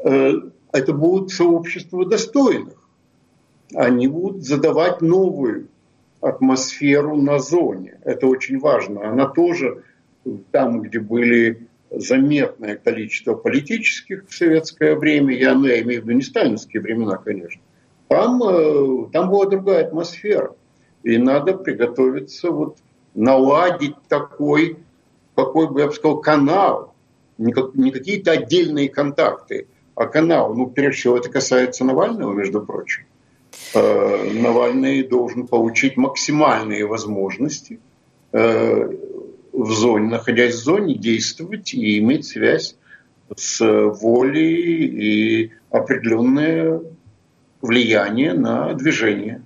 э, 0.03 0.33
это 0.73 0.93
будут 0.93 1.31
сообщества 1.31 2.05
достойных. 2.05 2.77
Они 3.73 4.07
будут 4.07 4.43
задавать 4.43 5.01
новую 5.01 5.69
атмосферу 6.19 7.15
на 7.15 7.39
зоне. 7.39 7.99
Это 8.03 8.27
очень 8.27 8.59
важно. 8.59 9.09
Она 9.09 9.27
тоже 9.27 9.83
там, 10.51 10.81
где 10.81 10.99
были 10.99 11.67
заметное 11.91 12.75
количество 12.75 13.35
политических 13.35 14.27
в 14.27 14.33
советское 14.33 14.95
время, 14.95 15.37
я, 15.37 15.53
ну, 15.55 15.65
я 15.65 15.81
имею 15.81 16.01
в 16.01 16.05
виду 16.05 16.17
не 16.17 16.21
сталинские 16.21 16.81
времена, 16.81 17.17
конечно, 17.17 17.61
там, 18.07 18.41
э, 18.43 19.09
там 19.11 19.29
была 19.29 19.45
другая 19.45 19.85
атмосфера. 19.85 20.55
И 21.03 21.17
надо 21.17 21.53
приготовиться 21.53 22.51
вот 22.51 22.77
наладить 23.15 23.95
такой, 24.07 24.77
какой 25.35 25.69
бы 25.69 25.81
я 25.81 25.87
бы 25.87 25.93
сказал, 25.93 26.21
канал. 26.21 26.93
Не, 27.37 27.53
как, 27.53 27.75
не 27.75 27.91
какие-то 27.91 28.31
отдельные 28.31 28.87
контакты, 28.87 29.67
а 29.95 30.05
канал. 30.05 30.53
Ну, 30.53 30.67
прежде 30.67 30.99
всего, 30.99 31.17
это 31.17 31.29
касается 31.29 31.83
Навального, 31.83 32.33
между 32.33 32.61
прочим. 32.61 33.03
Э, 33.73 34.31
Навальный 34.31 35.03
должен 35.03 35.47
получить 35.47 35.97
максимальные 35.97 36.85
возможности 36.85 37.79
э, 38.31 38.89
в 39.51 39.71
зоне, 39.71 40.07
находясь 40.07 40.55
в 40.55 40.63
зоне, 40.63 40.95
действовать 40.95 41.73
и 41.73 41.97
иметь 41.99 42.25
связь 42.25 42.75
с 43.35 43.59
волей 43.65 44.85
и 44.85 45.51
определенное 45.71 46.81
влияние 47.61 48.33
на 48.33 48.73
движение 48.73 49.41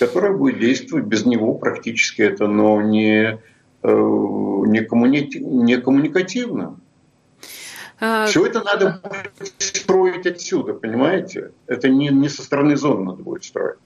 которая 0.00 0.32
будет 0.32 0.58
действовать 0.58 1.04
без 1.04 1.24
него 1.24 1.54
практически 1.54 2.22
это, 2.22 2.48
но 2.48 2.82
не 2.82 3.38
не, 3.82 4.80
коммуни... 4.82 5.30
не 5.38 5.78
коммуникативно. 5.78 6.78
А... 7.98 8.26
Все 8.26 8.46
это 8.46 8.62
надо 8.62 9.00
строить 9.58 10.26
отсюда, 10.26 10.74
понимаете? 10.74 11.52
Это 11.66 11.88
не, 11.88 12.08
не 12.08 12.28
со 12.28 12.42
стороны 12.42 12.76
зоны 12.76 13.04
надо 13.04 13.22
будет 13.22 13.44
строить. 13.44 13.78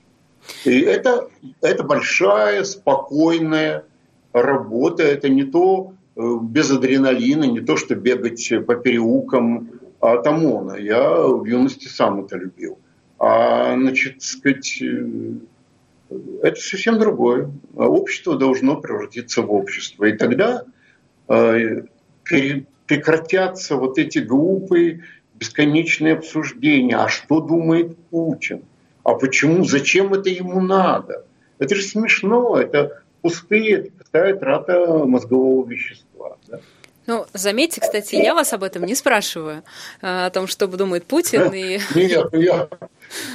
И 0.64 0.80
это, 0.80 1.28
это 1.60 1.82
большая, 1.84 2.64
спокойная 2.64 3.84
работа. 4.32 5.02
Это 5.02 5.28
не 5.28 5.44
то 5.44 5.94
э, 6.16 6.20
без 6.42 6.70
адреналина, 6.70 7.44
не 7.44 7.60
то, 7.60 7.76
что 7.76 7.94
бегать 7.94 8.52
по 8.66 8.76
переулкам 8.76 9.70
от 10.00 10.26
ОМОНа. 10.26 10.76
Я 10.76 11.26
в 11.26 11.44
юности 11.44 11.88
сам 11.88 12.24
это 12.24 12.36
любил. 12.36 12.78
А, 13.18 13.74
значит, 13.74 14.22
сказать, 14.22 14.80
э, 14.82 15.06
это 16.42 16.60
совсем 16.60 16.98
другое. 16.98 17.50
Общество 17.74 18.36
должно 18.36 18.76
превратиться 18.76 19.42
в 19.42 19.52
общество. 19.52 20.04
И 20.04 20.12
тогда 20.12 20.64
э, 21.28 21.82
прекратятся 22.86 23.76
вот 23.76 23.98
эти 23.98 24.18
глупые 24.18 25.04
бесконечные 25.34 26.14
обсуждения. 26.14 26.96
А 26.96 27.08
что 27.08 27.40
думает 27.40 27.96
Путин? 28.10 28.62
А 29.02 29.14
почему? 29.14 29.64
Зачем 29.64 30.14
это 30.14 30.30
ему 30.30 30.60
надо? 30.60 31.24
Это 31.58 31.74
же 31.74 31.82
смешно. 31.82 32.58
Это 32.58 33.02
пустые, 33.22 33.78
это 33.78 33.90
пустая 33.92 34.34
трата 34.34 35.04
мозгового 35.04 35.68
вещества. 35.68 36.36
Да? 36.48 36.60
Ну, 37.06 37.26
заметьте, 37.34 37.80
кстати, 37.80 38.14
я 38.16 38.34
вас 38.34 38.52
об 38.54 38.62
этом 38.62 38.84
не 38.84 38.94
спрашиваю, 38.94 39.62
э, 40.00 40.26
о 40.26 40.30
том, 40.30 40.46
что 40.46 40.66
думает 40.66 41.04
Путин. 41.04 41.52
И... 41.52 41.78
Нет, 41.94 42.28
я 42.32 42.68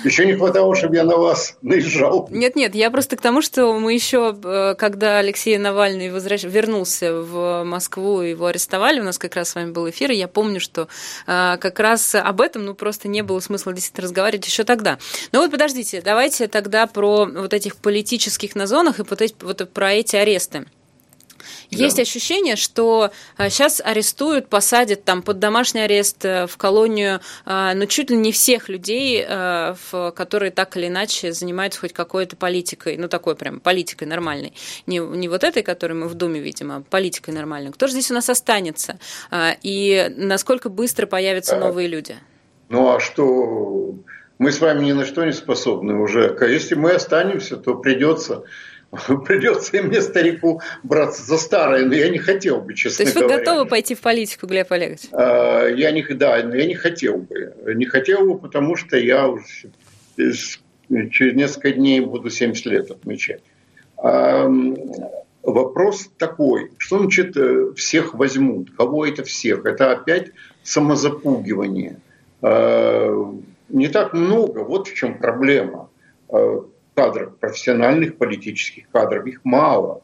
еще 0.03 0.25
не 0.25 0.33
хватало, 0.33 0.75
чтобы 0.75 0.95
я 0.95 1.03
на 1.03 1.17
вас 1.17 1.57
наезжал. 1.61 2.27
Нет, 2.31 2.55
нет, 2.55 2.75
я 2.75 2.91
просто 2.91 3.15
к 3.15 3.21
тому, 3.21 3.41
что 3.41 3.73
мы 3.73 3.93
еще, 3.93 4.35
э, 4.43 4.75
когда 4.77 5.19
Алексей 5.19 5.57
Навальный 5.57 6.11
возвращ... 6.11 6.43
вернулся 6.43 7.13
в 7.21 7.63
Москву, 7.63 8.21
его 8.21 8.47
арестовали, 8.47 8.99
у 8.99 9.03
нас 9.03 9.17
как 9.17 9.35
раз 9.35 9.49
с 9.49 9.55
вами 9.55 9.71
был 9.71 9.89
эфир, 9.89 10.11
и 10.11 10.15
я 10.15 10.27
помню, 10.27 10.59
что 10.59 10.87
э, 11.27 11.57
как 11.59 11.79
раз 11.79 12.15
об 12.15 12.41
этом, 12.41 12.65
ну, 12.65 12.73
просто 12.73 13.07
не 13.07 13.21
было 13.21 13.39
смысла 13.39 13.73
действительно 13.73 14.05
разговаривать 14.05 14.45
еще 14.45 14.63
тогда. 14.63 14.97
Но 15.31 15.39
вот 15.39 15.51
подождите, 15.51 16.01
давайте 16.01 16.47
тогда 16.47 16.87
про 16.87 17.25
вот 17.25 17.53
этих 17.53 17.75
политических 17.77 18.55
на 18.55 18.67
и 18.69 19.03
вот, 19.09 19.21
эти, 19.21 19.35
вот 19.41 19.69
про 19.71 19.93
эти 19.93 20.15
аресты. 20.15 20.65
Есть 21.69 21.97
да. 21.97 22.01
ощущение, 22.01 22.55
что 22.55 23.11
сейчас 23.37 23.79
а, 23.79 23.89
арестуют, 23.89 24.47
посадят 24.47 25.03
там 25.03 25.21
под 25.21 25.39
домашний 25.39 25.81
арест 25.81 26.23
э, 26.25 26.47
в 26.47 26.57
колонию, 26.57 27.19
а, 27.45 27.73
но 27.73 27.85
чуть 27.85 28.09
ли 28.09 28.17
не 28.17 28.31
всех 28.31 28.69
людей, 28.69 29.25
э, 29.27 29.75
которые 30.15 30.51
так 30.51 30.77
или 30.77 30.87
иначе 30.87 31.31
занимаются 31.31 31.79
хоть 31.79 31.93
какой-то 31.93 32.35
политикой, 32.35 32.97
ну 32.97 33.07
такой 33.07 33.35
прям 33.35 33.59
политикой 33.59 34.05
нормальной. 34.05 34.53
Не, 34.87 34.99
не 34.99 35.27
вот 35.27 35.43
этой, 35.43 35.63
которую 35.63 36.01
мы 36.01 36.07
в 36.07 36.15
Думе 36.15 36.39
видим, 36.39 36.71
а 36.71 36.81
политикой 36.81 37.31
нормальной. 37.31 37.71
Кто 37.71 37.87
же 37.87 37.93
здесь 37.93 38.11
у 38.11 38.13
нас 38.13 38.29
останется? 38.29 38.99
А, 39.31 39.55
и 39.61 40.13
насколько 40.15 40.69
быстро 40.69 41.05
появятся 41.05 41.55
новые 41.57 41.87
люди? 41.87 42.15
Ну 42.69 42.93
а 42.93 42.99
что 42.99 43.95
мы 44.37 44.51
с 44.51 44.61
вами 44.61 44.85
ни 44.85 44.91
на 44.93 45.05
что 45.05 45.25
не 45.25 45.33
способны 45.33 45.99
уже. 45.99 46.35
Если 46.41 46.75
мы 46.75 46.91
останемся, 46.91 47.57
то 47.57 47.75
придется 47.75 48.43
придется 49.25 49.77
и 49.77 49.81
мне, 49.81 50.01
старику, 50.01 50.61
браться 50.83 51.23
за 51.23 51.37
старое, 51.37 51.85
но 51.85 51.93
я 51.93 52.09
не 52.09 52.17
хотел 52.17 52.59
бы, 52.59 52.73
честно 52.73 53.05
говоря. 53.05 53.13
То 53.13 53.19
есть 53.19 53.21
вы 53.21 53.27
говоря. 53.27 53.45
готовы 53.45 53.69
пойти 53.69 53.95
в 53.95 53.99
политику, 53.99 54.47
Глеб 54.47 54.71
Олегович? 54.71 55.01
А, 55.11 55.67
я 55.67 55.91
не, 55.91 56.01
да, 56.03 56.41
но 56.43 56.55
я 56.55 56.65
не 56.65 56.75
хотел 56.75 57.17
бы. 57.17 57.53
Не 57.75 57.85
хотел 57.85 58.25
бы, 58.25 58.39
потому 58.39 58.75
что 58.75 58.97
я 58.97 59.27
уже 59.27 59.69
через 60.17 61.35
несколько 61.35 61.71
дней 61.71 61.99
буду 61.99 62.29
70 62.29 62.65
лет 62.65 62.91
отмечать. 62.91 63.43
А, 63.97 64.49
вопрос 65.43 66.09
такой, 66.17 66.71
что 66.77 66.99
значит 66.99 67.37
э, 67.37 67.73
всех 67.75 68.15
возьмут? 68.15 68.71
Кого 68.75 69.05
это 69.05 69.23
всех? 69.23 69.65
Это 69.65 69.91
опять 69.91 70.31
самозапугивание. 70.63 71.99
А, 72.41 73.35
не 73.69 73.87
так 73.87 74.13
много, 74.13 74.59
вот 74.59 74.87
в 74.87 74.95
чем 74.95 75.19
проблема 75.19 75.89
кадров, 76.99 77.37
профессиональных 77.37 78.17
политических 78.17 78.89
кадров, 78.89 79.25
их 79.25 79.39
мало. 79.45 80.03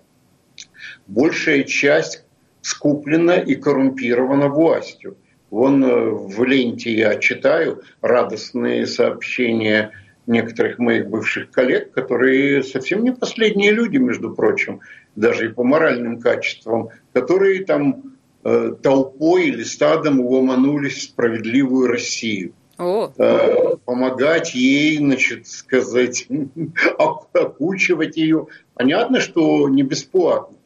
Большая 1.08 1.64
часть 1.64 2.24
скуплена 2.62 3.36
и 3.36 3.56
коррумпирована 3.56 4.48
властью. 4.48 5.18
Вон 5.50 5.84
э, 5.84 6.10
в 6.10 6.42
ленте 6.46 6.94
я 6.94 7.16
читаю 7.16 7.84
радостные 8.00 8.88
сообщения 8.88 9.92
некоторых 10.26 10.80
моих 10.80 11.10
бывших 11.10 11.52
коллег, 11.52 11.92
которые 11.92 12.64
совсем 12.64 13.04
не 13.04 13.12
последние 13.12 13.72
люди, 13.72 13.98
между 13.98 14.34
прочим, 14.34 14.80
даже 15.18 15.48
и 15.48 15.50
по 15.50 15.66
моральным 15.66 16.22
качествам, 16.22 16.92
которые 17.12 17.66
там 17.66 18.16
э, 18.46 18.74
толпой 18.82 19.50
или 19.50 19.64
стадом 19.64 20.22
ломанулись 20.22 21.00
в 21.00 21.04
справедливую 21.04 21.90
Россию– 21.90 22.54
о. 22.78 23.12
Э, 23.18 23.78
помогать 23.86 24.54
ей, 24.54 24.98
значит, 24.98 25.48
сказать, 25.48 26.28
окучивать 26.98 28.18
ее. 28.18 28.48
Понятно, 28.74 29.20
что 29.20 29.70
не 29.70 29.84
бесплатно, 29.84 30.58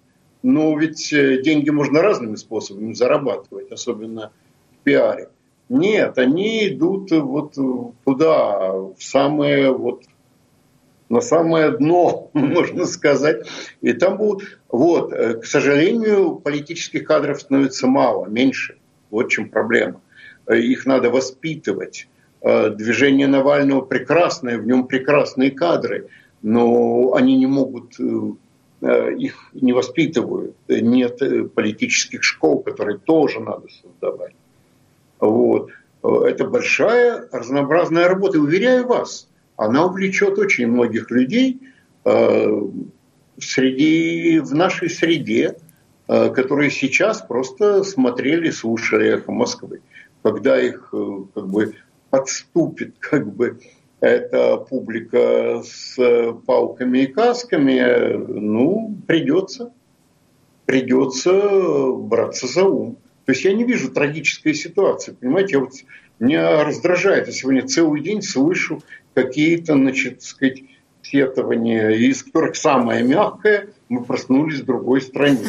но 0.42 0.78
ведь 0.78 1.14
э, 1.14 1.42
деньги 1.42 1.70
можно 1.70 2.02
разными 2.02 2.36
способами 2.36 2.94
зарабатывать, 2.94 3.72
особенно 3.72 4.32
в 4.72 4.84
пиаре. 4.84 5.30
Нет, 5.70 6.18
они 6.18 6.68
идут 6.70 7.12
вот 7.12 7.54
туда, 8.04 8.72
в 8.72 8.96
самое 9.00 9.72
вот 9.72 10.04
на 11.10 11.22
самое 11.22 11.72
дно, 11.72 12.30
можно 12.34 12.86
сказать. 12.86 13.48
И 13.82 13.94
там 13.94 14.18
будут... 14.18 14.60
Вот, 14.70 15.12
э, 15.12 15.36
к 15.36 15.46
сожалению, 15.46 16.36
политических 16.36 17.04
кадров 17.04 17.42
становится 17.42 17.88
мало, 17.88 18.28
меньше. 18.28 18.78
Вот 19.10 19.26
в 19.26 19.30
чем 19.30 19.50
проблема. 19.50 20.02
Э, 20.50 20.58
их 20.58 20.86
надо 20.86 21.10
воспитывать. 21.10 22.08
Э, 22.42 22.70
движение 22.70 23.28
Навального 23.28 23.82
прекрасное, 23.82 24.58
в 24.58 24.66
нем 24.66 24.88
прекрасные 24.88 25.52
кадры, 25.52 26.08
но 26.42 27.14
они 27.14 27.38
не 27.38 27.46
могут, 27.46 28.00
э, 28.00 29.14
их 29.16 29.52
не 29.54 29.74
воспитывают. 29.74 30.56
Нет 30.68 31.54
политических 31.54 32.24
школ, 32.24 32.64
которые 32.64 32.98
тоже 32.98 33.40
надо 33.40 33.68
создавать. 33.82 34.34
Вот. 35.20 35.70
Это 36.02 36.46
большая 36.46 37.28
разнообразная 37.32 38.08
работа. 38.08 38.38
И 38.38 38.42
уверяю 38.42 38.88
вас, 38.88 39.28
она 39.58 39.86
увлечет 39.86 40.40
очень 40.40 40.68
многих 40.68 41.12
людей 41.12 41.60
среди, 43.38 44.40
в 44.40 44.56
нашей 44.56 44.90
среде, 44.90 45.58
которые 46.08 46.72
сейчас 46.72 47.22
просто 47.22 47.84
смотрели, 47.84 48.50
слушали 48.50 49.10
«Эхо 49.10 49.34
Москвы» 49.34 49.82
когда 50.24 50.62
их 50.62 50.90
э, 50.94 51.18
как 51.34 51.48
бы 51.48 51.76
подступит 52.10 52.96
как 53.00 53.34
бы 53.34 53.60
эта 54.00 54.58
публика 54.58 55.62
с 55.64 55.98
палками 56.46 57.00
и 57.00 57.08
касками, 57.08 58.16
ну, 58.16 58.98
придется, 59.06 59.74
придется 60.66 61.92
браться 61.92 62.48
за 62.48 62.64
ум. 62.64 62.98
То 63.26 63.34
есть 63.34 63.44
я 63.44 63.54
не 63.54 63.66
вижу 63.66 63.92
трагической 63.92 64.54
ситуации, 64.54 65.12
понимаете, 65.12 65.56
я 65.56 65.60
вот, 65.60 65.74
меня 66.20 66.64
раздражает, 66.64 67.28
я 67.28 67.34
сегодня 67.34 67.68
целый 67.68 68.02
день 68.02 68.22
слышу 68.22 68.82
какие-то, 69.14 69.74
значит, 69.74 70.24
сказать, 70.24 70.64
сетования, 71.02 71.90
из 71.90 72.24
которых 72.24 72.56
самое 72.56 73.04
мягкое, 73.04 73.70
мы 73.90 74.04
проснулись 74.04 74.62
в 74.62 74.66
другой 74.66 75.02
стране. 75.02 75.48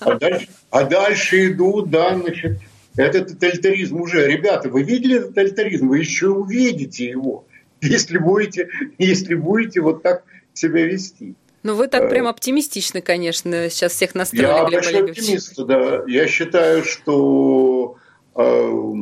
А 0.00 0.14
дальше, 0.14 0.48
а 0.70 0.84
дальше 0.84 1.52
идут, 1.52 1.90
да, 1.90 2.18
значит, 2.18 2.58
это 2.96 3.24
тоталитаризм 3.24 4.00
уже. 4.00 4.26
Ребята, 4.26 4.68
вы 4.68 4.82
видели 4.82 5.18
тоталитаризм? 5.18 5.88
Вы 5.88 5.98
еще 5.98 6.28
увидите 6.28 7.06
его, 7.06 7.44
если 7.80 8.18
будете, 8.18 8.68
если 8.98 9.34
будете 9.34 9.80
вот 9.80 10.02
так 10.02 10.24
себя 10.52 10.86
вести. 10.86 11.34
Ну, 11.62 11.74
вы 11.74 11.88
так 11.88 12.10
прям 12.10 12.26
оптимистичны, 12.26 13.00
конечно, 13.00 13.70
сейчас 13.70 13.92
всех 13.92 14.14
настроили, 14.14 14.46
Я 14.46 14.64
большой 14.64 15.10
оптимист, 15.10 15.56
да. 15.64 16.04
Я 16.06 16.26
считаю, 16.26 16.84
что 16.84 17.96
э, 18.36 18.94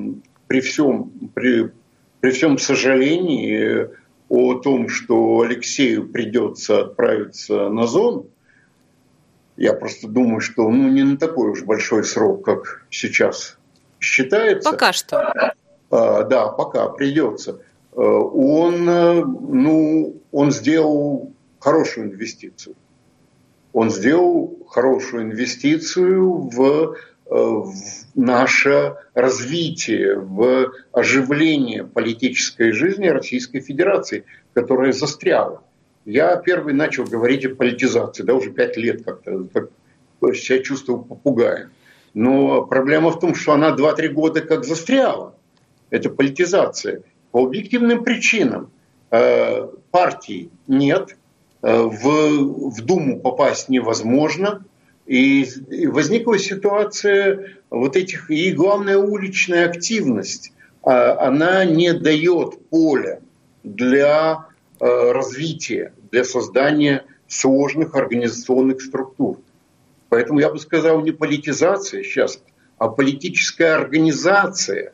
при, 0.47 0.61
всем, 0.61 1.11
при, 1.35 1.73
при 2.21 2.31
всем 2.31 2.59
сожалении 2.59 3.89
о 4.29 4.55
том, 4.55 4.89
что 4.89 5.41
Алексею 5.41 6.07
придется 6.09 6.83
отправиться 6.83 7.69
на 7.69 7.89
зону, 7.89 8.27
я 9.57 9.73
просто 9.73 10.07
думаю, 10.07 10.41
что 10.41 10.69
ну, 10.71 10.89
не 10.89 11.03
на 11.03 11.17
такой 11.17 11.51
уж 11.51 11.65
большой 11.65 12.05
срок, 12.05 12.45
как 12.45 12.87
сейчас 12.91 13.59
считается... 14.03 14.71
Пока 14.71 14.93
что. 14.93 15.33
А, 15.91 16.23
да, 16.25 16.49
пока 16.49 16.89
придется. 16.89 17.61
А, 17.93 18.01
он, 18.01 18.89
э, 18.89 19.25
ну, 19.25 20.21
он 20.33 20.51
сделал 20.51 21.33
хорошую 21.59 22.09
инвестицию. 22.13 22.75
Он 23.73 23.91
сделал 23.91 24.59
хорошую 24.69 25.25
инвестицию 25.25 26.51
в, 26.51 26.95
э, 26.95 26.95
в 27.31 27.75
наше 28.15 28.97
развитие, 29.15 30.19
в 30.19 30.73
оживление 30.93 31.85
политической 31.85 32.73
жизни 32.73 33.07
Российской 33.07 33.61
Федерации, 33.61 34.25
которая 34.55 34.93
застряла. 34.93 35.63
Я 36.05 36.37
первый 36.37 36.75
начал 36.75 37.05
говорить 37.05 37.47
о 37.47 37.55
политизации, 37.55 38.25
да, 38.25 38.35
уже 38.35 38.51
пять 38.51 38.77
лет 38.77 39.05
как-то, 39.05 39.45
как 39.53 39.71
себя 40.35 40.63
чувствовал 40.63 41.05
попугаем. 41.05 41.71
Но 42.15 42.63
проблема 42.63 43.11
в 43.11 43.19
том, 43.19 43.35
что 43.35 43.53
она 43.53 43.75
2-3 43.75 44.09
года 44.09 44.41
как 44.43 44.65
застряла. 44.65 45.35
Это 45.91 46.11
политизация. 46.11 47.03
По 47.31 47.45
объективным 47.45 48.05
причинам 48.05 48.71
э, 49.11 49.69
партий 49.91 50.51
нет, 50.67 51.17
э, 51.63 51.83
в, 51.83 52.71
в 52.71 52.85
Думу 52.85 53.21
попасть 53.21 53.69
невозможно. 53.69 54.65
И, 55.07 55.43
и 55.43 55.87
возникла 55.87 56.39
ситуация 56.39 57.57
вот 57.71 57.97
этих, 57.97 58.31
и 58.31 58.53
главная 58.53 58.99
уличная 58.99 59.69
активность, 59.69 60.53
э, 60.85 60.91
она 60.91 61.65
не 61.65 61.93
дает 61.93 62.69
поля 62.69 63.21
для 63.65 64.47
э, 64.81 65.13
развития, 65.13 65.93
для 66.11 66.25
создания 66.25 67.05
сложных 67.27 67.95
организационных 67.95 68.83
структур. 68.83 69.39
Поэтому 70.13 70.41
я 70.41 70.51
бы 70.51 70.59
сказал, 70.59 71.01
не 71.01 71.11
политизация 71.11 72.03
сейчас, 72.03 72.39
а 72.77 72.89
политическая 72.89 73.77
организация 73.77 74.93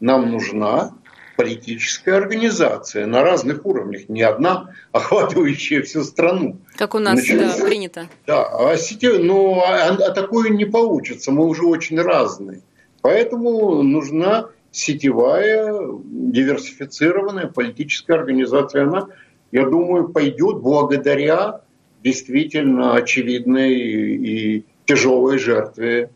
нам 0.00 0.30
нужна, 0.30 0.94
политическая 1.36 2.14
организация 2.14 3.04
на 3.04 3.22
разных 3.22 3.66
уровнях, 3.66 4.08
не 4.08 4.22
одна, 4.22 4.70
охватывающая 4.92 5.82
всю 5.82 6.04
страну. 6.04 6.56
Как 6.74 6.94
у 6.94 6.98
нас 6.98 7.20
Значит, 7.20 7.58
да, 7.58 7.64
принято. 7.66 8.08
Да, 8.26 8.70
а, 8.70 8.78
сетевая, 8.78 9.18
но 9.18 9.62
а, 9.62 9.88
а 9.90 10.10
такое 10.12 10.48
не 10.48 10.64
получится, 10.64 11.32
мы 11.32 11.44
уже 11.44 11.66
очень 11.66 12.00
разные. 12.00 12.62
Поэтому 13.02 13.82
нужна 13.82 14.48
сетевая, 14.70 15.70
диверсифицированная 16.02 17.48
политическая 17.48 18.14
организация. 18.14 18.84
Она, 18.84 19.08
я 19.52 19.66
думаю, 19.66 20.08
пойдет 20.08 20.60
благодаря 20.62 21.60
действительно 22.06 22.94
очевидной 22.94 23.74
и 23.74 24.64
тяжелой 24.84 25.38
жертве 25.38 26.10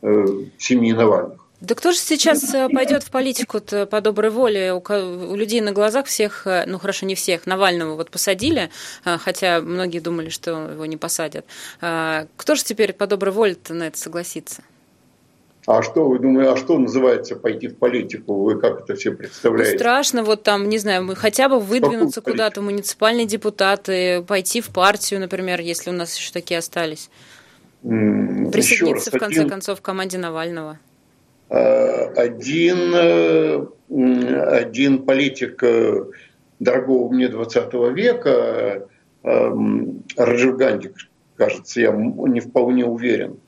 э, 0.00 0.26
семьи 0.56 0.92
Навальных. 0.92 1.40
Да 1.60 1.74
кто 1.74 1.92
же 1.92 1.98
сейчас 1.98 2.54
э, 2.54 2.70
пойдет 2.70 3.02
в 3.02 3.10
политику 3.10 3.60
по 3.60 4.00
доброй 4.00 4.30
воле? 4.30 4.72
У, 4.72 5.34
людей 5.34 5.60
на 5.60 5.72
глазах 5.72 6.06
всех, 6.06 6.46
э, 6.46 6.64
ну 6.66 6.78
хорошо, 6.78 7.04
не 7.04 7.14
всех, 7.14 7.46
Навального 7.46 7.96
вот 7.96 8.10
посадили, 8.10 8.70
хотя 9.04 9.60
многие 9.60 10.00
думали, 10.00 10.30
что 10.30 10.70
его 10.72 10.86
не 10.86 10.96
посадят. 10.96 11.44
Кто 11.80 12.54
же 12.54 12.64
теперь 12.64 12.94
по 12.94 13.06
доброй 13.06 13.32
воле 13.32 13.56
на 13.68 13.88
это 13.88 13.98
согласится? 13.98 14.62
А 15.66 15.82
что 15.82 16.08
вы 16.08 16.20
думаете, 16.20 16.52
а 16.52 16.56
что 16.56 16.78
называется 16.78 17.34
пойти 17.34 17.66
в 17.66 17.76
политику? 17.76 18.44
Вы 18.44 18.60
как 18.60 18.82
это 18.82 18.94
все 18.94 19.10
представляете? 19.10 19.72
Ну, 19.72 19.78
страшно, 19.78 20.22
вот 20.22 20.44
там, 20.44 20.68
не 20.68 20.78
знаю, 20.78 21.02
мы 21.02 21.16
хотя 21.16 21.48
бы 21.48 21.58
выдвинуться 21.58 22.20
куда-то, 22.20 22.62
муниципальные 22.62 23.26
депутаты, 23.26 24.22
пойти 24.22 24.60
в 24.60 24.68
партию, 24.68 25.18
например, 25.18 25.60
если 25.60 25.90
у 25.90 25.92
нас 25.92 26.16
еще 26.16 26.32
такие 26.32 26.58
остались. 26.58 27.10
Присоединиться, 27.82 29.10
раз, 29.10 29.14
в 29.14 29.18
конце 29.18 29.40
один, 29.40 29.50
концов, 29.50 29.80
к 29.80 29.84
команде 29.84 30.18
Навального. 30.18 30.78
А, 31.48 32.12
один, 32.16 32.92
э, 32.94 33.66
один 33.88 35.04
политик 35.04 35.62
э, 35.64 36.04
дорогого 36.60 37.12
мне 37.12 37.28
20 37.28 37.74
века, 37.92 38.88
э, 39.24 39.50
Раджив 40.16 40.56
Ганди, 40.56 40.90
кажется, 41.36 41.80
я 41.80 41.92
не 41.92 42.38
вполне 42.38 42.84
уверен, 42.84 43.38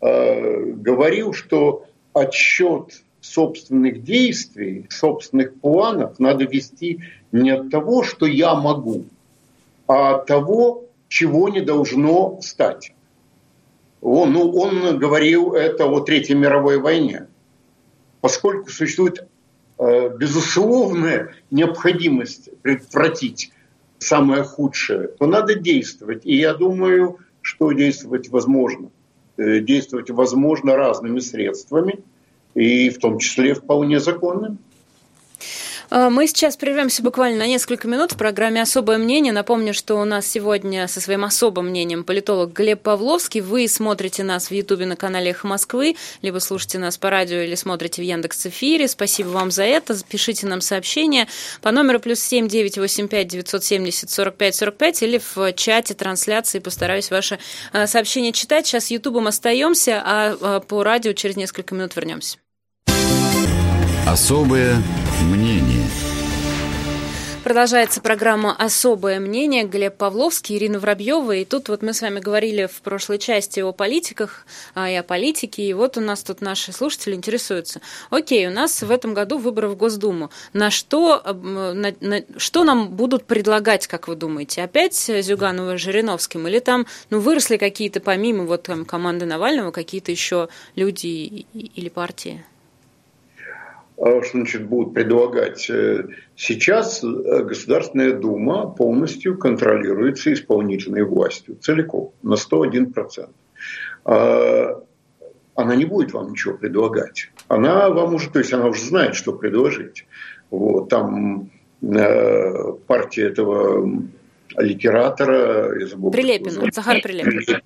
говорил, 0.00 1.32
что 1.32 1.86
отсчет 2.12 3.02
собственных 3.20 4.04
действий, 4.04 4.86
собственных 4.88 5.54
планов 5.60 6.18
надо 6.18 6.44
вести 6.44 7.00
не 7.32 7.50
от 7.50 7.70
того, 7.70 8.02
что 8.02 8.26
я 8.26 8.54
могу, 8.54 9.04
а 9.86 10.16
от 10.16 10.26
того, 10.26 10.84
чего 11.08 11.48
не 11.48 11.60
должно 11.60 12.38
стать. 12.40 12.92
Он, 14.00 14.32
ну, 14.32 14.50
он 14.52 14.98
говорил 14.98 15.54
это 15.54 15.86
о 15.86 16.00
Третьей 16.00 16.36
мировой 16.36 16.78
войне. 16.78 17.26
Поскольку 18.20 18.70
существует 18.70 19.26
э, 19.78 20.16
безусловная 20.16 21.34
необходимость 21.50 22.50
предотвратить 22.62 23.52
самое 23.98 24.42
худшее, 24.42 25.08
то 25.08 25.26
надо 25.26 25.54
действовать. 25.54 26.24
И 26.24 26.36
я 26.36 26.54
думаю, 26.54 27.18
что 27.40 27.72
действовать 27.72 28.28
возможно. 28.28 28.90
Э, 29.38 29.60
действовать 29.60 30.10
возможно 30.10 30.76
разными 30.76 31.20
средствами, 31.20 31.98
и 32.54 32.88
в 32.88 32.98
том 32.98 33.18
числе 33.18 33.54
вполне 33.54 34.00
законными. 34.00 34.56
А, 35.90 36.10
мы 36.10 36.26
сейчас 36.26 36.56
прервемся 36.56 37.02
буквально 37.02 37.38
на 37.38 37.46
несколько 37.46 37.88
минут 37.88 38.12
в 38.12 38.16
программе 38.16 38.62
«Особое 38.62 38.98
мнение». 38.98 39.32
Напомню, 39.32 39.74
что 39.74 39.96
у 39.96 40.04
нас 40.04 40.26
сегодня 40.26 40.88
со 40.88 41.00
своим 41.00 41.24
особым 41.24 41.68
мнением 41.68 42.04
политолог 42.04 42.52
Глеб 42.52 42.82
Павловский. 42.82 43.40
Вы 43.40 43.68
смотрите 43.68 44.22
нас 44.22 44.48
в 44.48 44.54
Ютубе 44.54 44.86
на 44.86 44.96
канале 44.96 45.30
«Эхо 45.30 45.46
Москвы», 45.46 45.96
либо 46.22 46.38
слушаете 46.38 46.78
нас 46.78 46.98
по 46.98 47.10
радио 47.10 47.38
или 47.38 47.54
смотрите 47.54 48.02
в 48.02 48.04
Яндекс 48.04 48.46
Эфире. 48.46 48.88
Спасибо 48.88 49.28
вам 49.28 49.50
за 49.50 49.64
это. 49.64 49.96
Пишите 50.08 50.46
нам 50.46 50.60
сообщения 50.60 51.28
по 51.62 51.70
номеру 51.70 52.00
плюс 52.00 52.20
семь 52.20 52.48
девять 52.48 52.78
восемь 52.78 53.08
пять 53.08 53.28
девятьсот 53.28 53.64
семьдесят 53.64 54.10
сорок 54.10 54.36
пять 54.36 54.54
сорок 54.54 54.76
пять 54.76 55.02
или 55.02 55.20
в 55.34 55.52
чате 55.52 55.94
трансляции. 55.94 56.58
Постараюсь 56.58 57.10
ваши 57.10 57.38
а, 57.72 57.86
сообщения 57.86 58.32
читать. 58.32 58.66
Сейчас 58.66 58.90
Ютубом 58.90 59.26
остаемся, 59.26 60.02
а, 60.04 60.36
а 60.40 60.60
по 60.60 60.82
радио 60.82 61.12
через 61.12 61.36
несколько 61.36 61.74
минут 61.74 61.94
вернемся. 61.96 62.38
Особое 64.06 64.80
мнение. 65.24 65.82
Продолжается 67.42 68.00
программа 68.00 68.54
«Особое 68.54 69.18
мнение». 69.18 69.64
Глеб 69.64 69.96
Павловский, 69.96 70.56
Ирина 70.56 70.78
Воробьева. 70.78 71.34
И 71.34 71.44
тут 71.44 71.68
вот 71.68 71.82
мы 71.82 71.92
с 71.92 72.02
вами 72.02 72.20
говорили 72.20 72.66
в 72.66 72.82
прошлой 72.82 73.18
части 73.18 73.58
о 73.58 73.72
политиках 73.72 74.46
а, 74.76 74.88
и 74.88 74.94
о 74.94 75.02
политике. 75.02 75.64
И 75.64 75.72
вот 75.72 75.96
у 75.96 76.00
нас 76.00 76.22
тут 76.22 76.40
наши 76.40 76.72
слушатели 76.72 77.16
интересуются. 77.16 77.80
Окей, 78.10 78.46
у 78.46 78.50
нас 78.50 78.80
в 78.80 78.92
этом 78.92 79.12
году 79.12 79.38
выборы 79.38 79.66
в 79.68 79.76
Госдуму. 79.76 80.30
На 80.52 80.70
что, 80.70 81.20
на, 81.24 81.92
на, 82.00 82.22
что 82.36 82.62
нам 82.62 82.90
будут 82.90 83.24
предлагать, 83.24 83.88
как 83.88 84.06
вы 84.06 84.14
думаете? 84.14 84.62
Опять 84.62 84.94
Зюганова 84.94 85.78
Жириновским? 85.78 86.46
Или 86.46 86.60
там 86.60 86.86
ну, 87.10 87.18
выросли 87.18 87.56
какие-то, 87.56 87.98
помимо 87.98 88.44
вот 88.44 88.62
там 88.62 88.84
команды 88.84 89.26
Навального, 89.26 89.72
какие-то 89.72 90.12
еще 90.12 90.48
люди 90.76 91.46
или 91.52 91.88
партии? 91.88 92.44
А 93.98 94.22
что 94.22 94.38
значит 94.38 94.66
будут 94.66 94.92
предлагать. 94.92 95.70
Э, 95.70 96.06
сейчас 96.36 97.02
э, 97.02 97.42
Государственная 97.44 98.12
Дума 98.12 98.68
полностью 98.68 99.38
контролируется 99.38 100.32
исполнительной 100.32 101.04
властью, 101.04 101.56
целиком, 101.56 102.12
на 102.22 102.34
101%. 102.34 103.30
А, 104.04 104.82
она 105.54 105.74
не 105.74 105.86
будет 105.86 106.12
вам 106.12 106.32
ничего 106.32 106.58
предлагать. 106.58 107.30
Она 107.48 107.88
вам 107.88 108.14
уже, 108.14 108.28
то 108.28 108.38
есть 108.38 108.52
она 108.52 108.66
уже 108.66 108.84
знает, 108.84 109.14
что 109.14 109.32
предложить. 109.32 110.06
Вот, 110.50 110.90
там 110.90 111.50
э, 111.80 112.72
партия 112.86 113.28
этого 113.28 113.90
литератора, 114.58 115.80
я 115.80 115.86
забыл, 115.86 116.10
Прилепина, 116.10 116.70
Захар 116.70 117.00
Прилепин. 117.00 117.62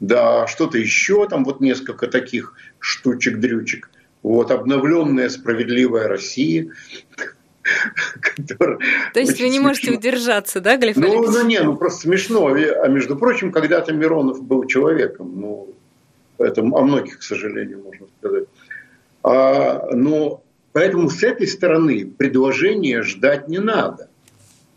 Да, 0.00 0.48
что-то 0.48 0.78
еще, 0.78 1.28
там 1.28 1.44
вот 1.44 1.60
несколько 1.60 2.08
таких 2.08 2.54
штучек-дрючек– 2.80 3.88
вот 4.22 4.50
обновленная 4.50 5.28
справедливая 5.28 6.08
Россия, 6.08 6.70
То 8.48 9.20
есть 9.20 9.40
вы 9.40 9.48
не 9.48 9.60
можете 9.60 9.92
удержаться, 9.92 10.60
да, 10.60 10.76
Глеб 10.76 10.96
Ну, 10.96 11.30
ну 11.30 11.46
не, 11.46 11.60
ну 11.60 11.76
просто 11.76 12.02
смешно. 12.02 12.46
А 12.48 12.88
между 12.88 13.16
прочим, 13.16 13.52
когда-то 13.52 13.92
Миронов 13.92 14.42
был 14.42 14.64
человеком. 14.66 15.40
Ну, 15.40 15.68
это 16.38 16.62
о 16.62 16.82
многих, 16.82 17.18
к 17.18 17.22
сожалению, 17.22 17.82
можно 17.84 18.06
сказать. 18.18 18.44
А, 19.22 19.90
но 19.92 20.42
поэтому 20.72 21.10
с 21.10 21.22
этой 21.22 21.46
стороны 21.46 22.06
предложения 22.06 23.02
ждать 23.02 23.48
не 23.48 23.58
надо. 23.58 24.08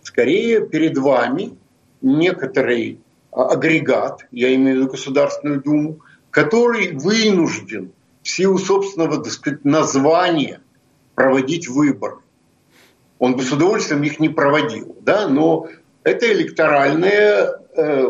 Скорее 0.02 0.68
перед 0.68 0.98
вами 0.98 1.58
некоторый 2.02 3.00
агрегат, 3.32 4.26
я 4.32 4.54
имею 4.56 4.76
в 4.76 4.80
виду 4.82 4.92
Государственную 4.92 5.62
Думу, 5.62 6.00
который 6.30 6.92
вынужден 6.92 7.92
в 8.24 8.30
силу 8.30 8.58
собственного 8.58 9.22
так 9.22 9.32
сказать, 9.32 9.66
названия 9.66 10.62
проводить 11.16 11.68
выборы. 11.68 12.18
Он 13.20 13.36
бы 13.36 13.44
с 13.44 13.52
удовольствием 13.52 14.02
их 14.04 14.20
не 14.20 14.30
проводил, 14.30 14.98
да, 15.02 15.28
но 15.28 15.68
эта 16.04 16.32
электоральная 16.32 17.60
э, 17.76 18.10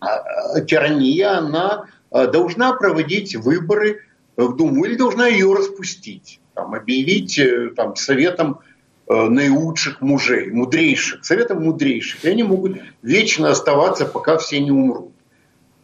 а, 0.00 0.60
тирания, 0.62 1.38
она 1.38 1.86
э, 2.10 2.26
должна 2.26 2.72
проводить 2.74 3.36
выборы 3.36 4.02
в 4.36 4.56
Думу 4.56 4.84
или 4.84 4.96
должна 4.96 5.26
ее 5.26 5.52
распустить, 5.54 6.40
там, 6.54 6.74
объявить 6.74 7.38
э, 7.38 7.70
там, 7.76 7.96
советом 7.96 8.60
э, 9.08 9.14
наилучших 9.14 10.00
мужей, 10.00 10.50
мудрейших, 10.50 11.24
советом 11.24 11.64
мудрейших. 11.64 12.24
И 12.24 12.28
они 12.28 12.42
могут 12.42 12.78
вечно 13.02 13.50
оставаться, 13.50 14.06
пока 14.06 14.38
все 14.38 14.60
не 14.60 14.70
умрут. 14.70 15.12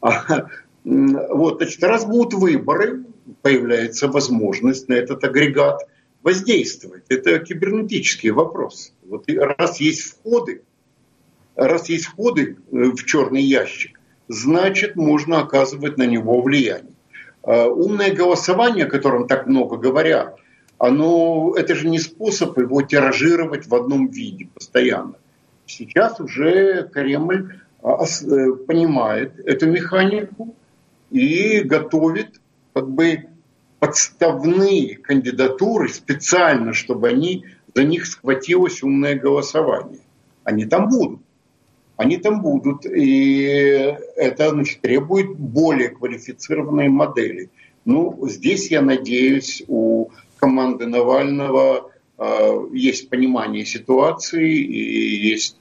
Вот, 0.88 1.57
значит, 1.57 1.83
раз 1.83 2.05
будут 2.05 2.35
выборы, 2.35 3.03
появляется 3.42 4.08
возможность 4.08 4.88
на 4.88 4.94
этот 4.94 5.24
агрегат 5.24 5.80
воздействовать. 6.22 7.04
Это 7.08 7.38
кибернетический 7.38 8.30
вопрос. 8.30 8.92
Вот 9.04 9.24
раз 9.28 9.80
есть 9.80 10.02
входы, 10.02 10.62
раз 11.54 11.88
есть 11.88 12.06
входы 12.06 12.56
э, 12.72 12.76
в 12.76 13.04
черный 13.04 13.42
ящик, 13.42 14.00
значит, 14.28 14.96
можно 14.96 15.40
оказывать 15.40 15.98
на 15.98 16.06
него 16.06 16.40
влияние. 16.40 16.94
А, 17.42 17.68
умное 17.68 18.12
голосование, 18.12 18.86
о 18.86 18.90
котором 18.90 19.28
так 19.28 19.46
много 19.46 19.76
говорят, 19.76 20.38
оно, 20.78 21.54
это 21.56 21.74
же 21.74 21.88
не 21.88 21.98
способ 21.98 22.58
его 22.58 22.82
тиражировать 22.82 23.66
в 23.66 23.74
одном 23.74 24.08
виде 24.08 24.48
постоянно. 24.52 25.14
Сейчас 25.64 26.20
уже 26.20 26.88
Кремль 26.92 27.60
а, 27.82 28.04
э, 28.04 28.52
понимает 28.66 29.38
эту 29.38 29.70
механику 29.70 30.54
и 31.10 31.60
готовит 31.60 32.40
как 32.76 32.90
бы 32.90 33.24
подставные 33.78 34.98
кандидатуры 34.98 35.88
специально, 35.88 36.74
чтобы 36.74 37.08
они 37.08 37.46
за 37.74 37.84
них 37.84 38.04
схватилось 38.04 38.82
умное 38.82 39.14
голосование. 39.14 40.02
Они 40.44 40.66
там 40.66 40.90
будут. 40.90 41.20
Они 41.96 42.18
там 42.18 42.42
будут. 42.42 42.84
И 42.84 43.96
это 44.16 44.50
значит, 44.50 44.82
требует 44.82 45.38
более 45.38 45.88
квалифицированной 45.88 46.88
модели. 46.88 47.48
Ну, 47.86 48.28
здесь, 48.28 48.70
я 48.70 48.82
надеюсь, 48.82 49.62
у 49.68 50.10
команды 50.36 50.86
Навального 50.86 51.90
э, 52.18 52.66
есть 52.74 53.08
понимание 53.08 53.64
ситуации 53.64 54.54
и 54.54 55.28
есть 55.30 55.56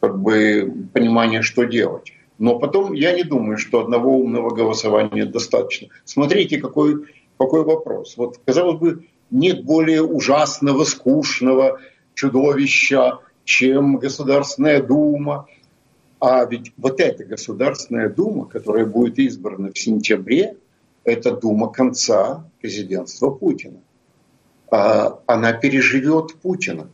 как 0.00 0.20
бы 0.20 0.70
понимание, 0.92 1.40
что 1.40 1.64
делать. 1.64 2.12
Но 2.40 2.58
потом 2.58 2.94
я 2.94 3.12
не 3.12 3.22
думаю, 3.22 3.58
что 3.58 3.80
одного 3.80 4.16
умного 4.16 4.48
голосования 4.48 5.26
достаточно. 5.26 5.88
Смотрите, 6.06 6.58
какой, 6.58 7.04
какой 7.38 7.64
вопрос. 7.64 8.16
Вот, 8.16 8.40
казалось 8.46 8.78
бы, 8.78 9.04
нет 9.30 9.62
более 9.62 10.02
ужасного, 10.02 10.84
скучного 10.84 11.80
чудовища, 12.14 13.18
чем 13.44 13.98
Государственная 13.98 14.82
Дума. 14.82 15.48
А 16.18 16.46
ведь 16.46 16.72
вот 16.78 16.98
эта 16.98 17.26
Государственная 17.26 18.08
Дума, 18.08 18.46
которая 18.46 18.86
будет 18.86 19.18
избрана 19.18 19.70
в 19.70 19.78
сентябре, 19.78 20.56
это 21.04 21.32
Дума 21.32 21.70
конца 21.70 22.50
президентства 22.62 23.28
Путина. 23.28 23.80
А 24.70 25.20
она 25.26 25.52
переживет 25.52 26.36
Путина 26.36 26.88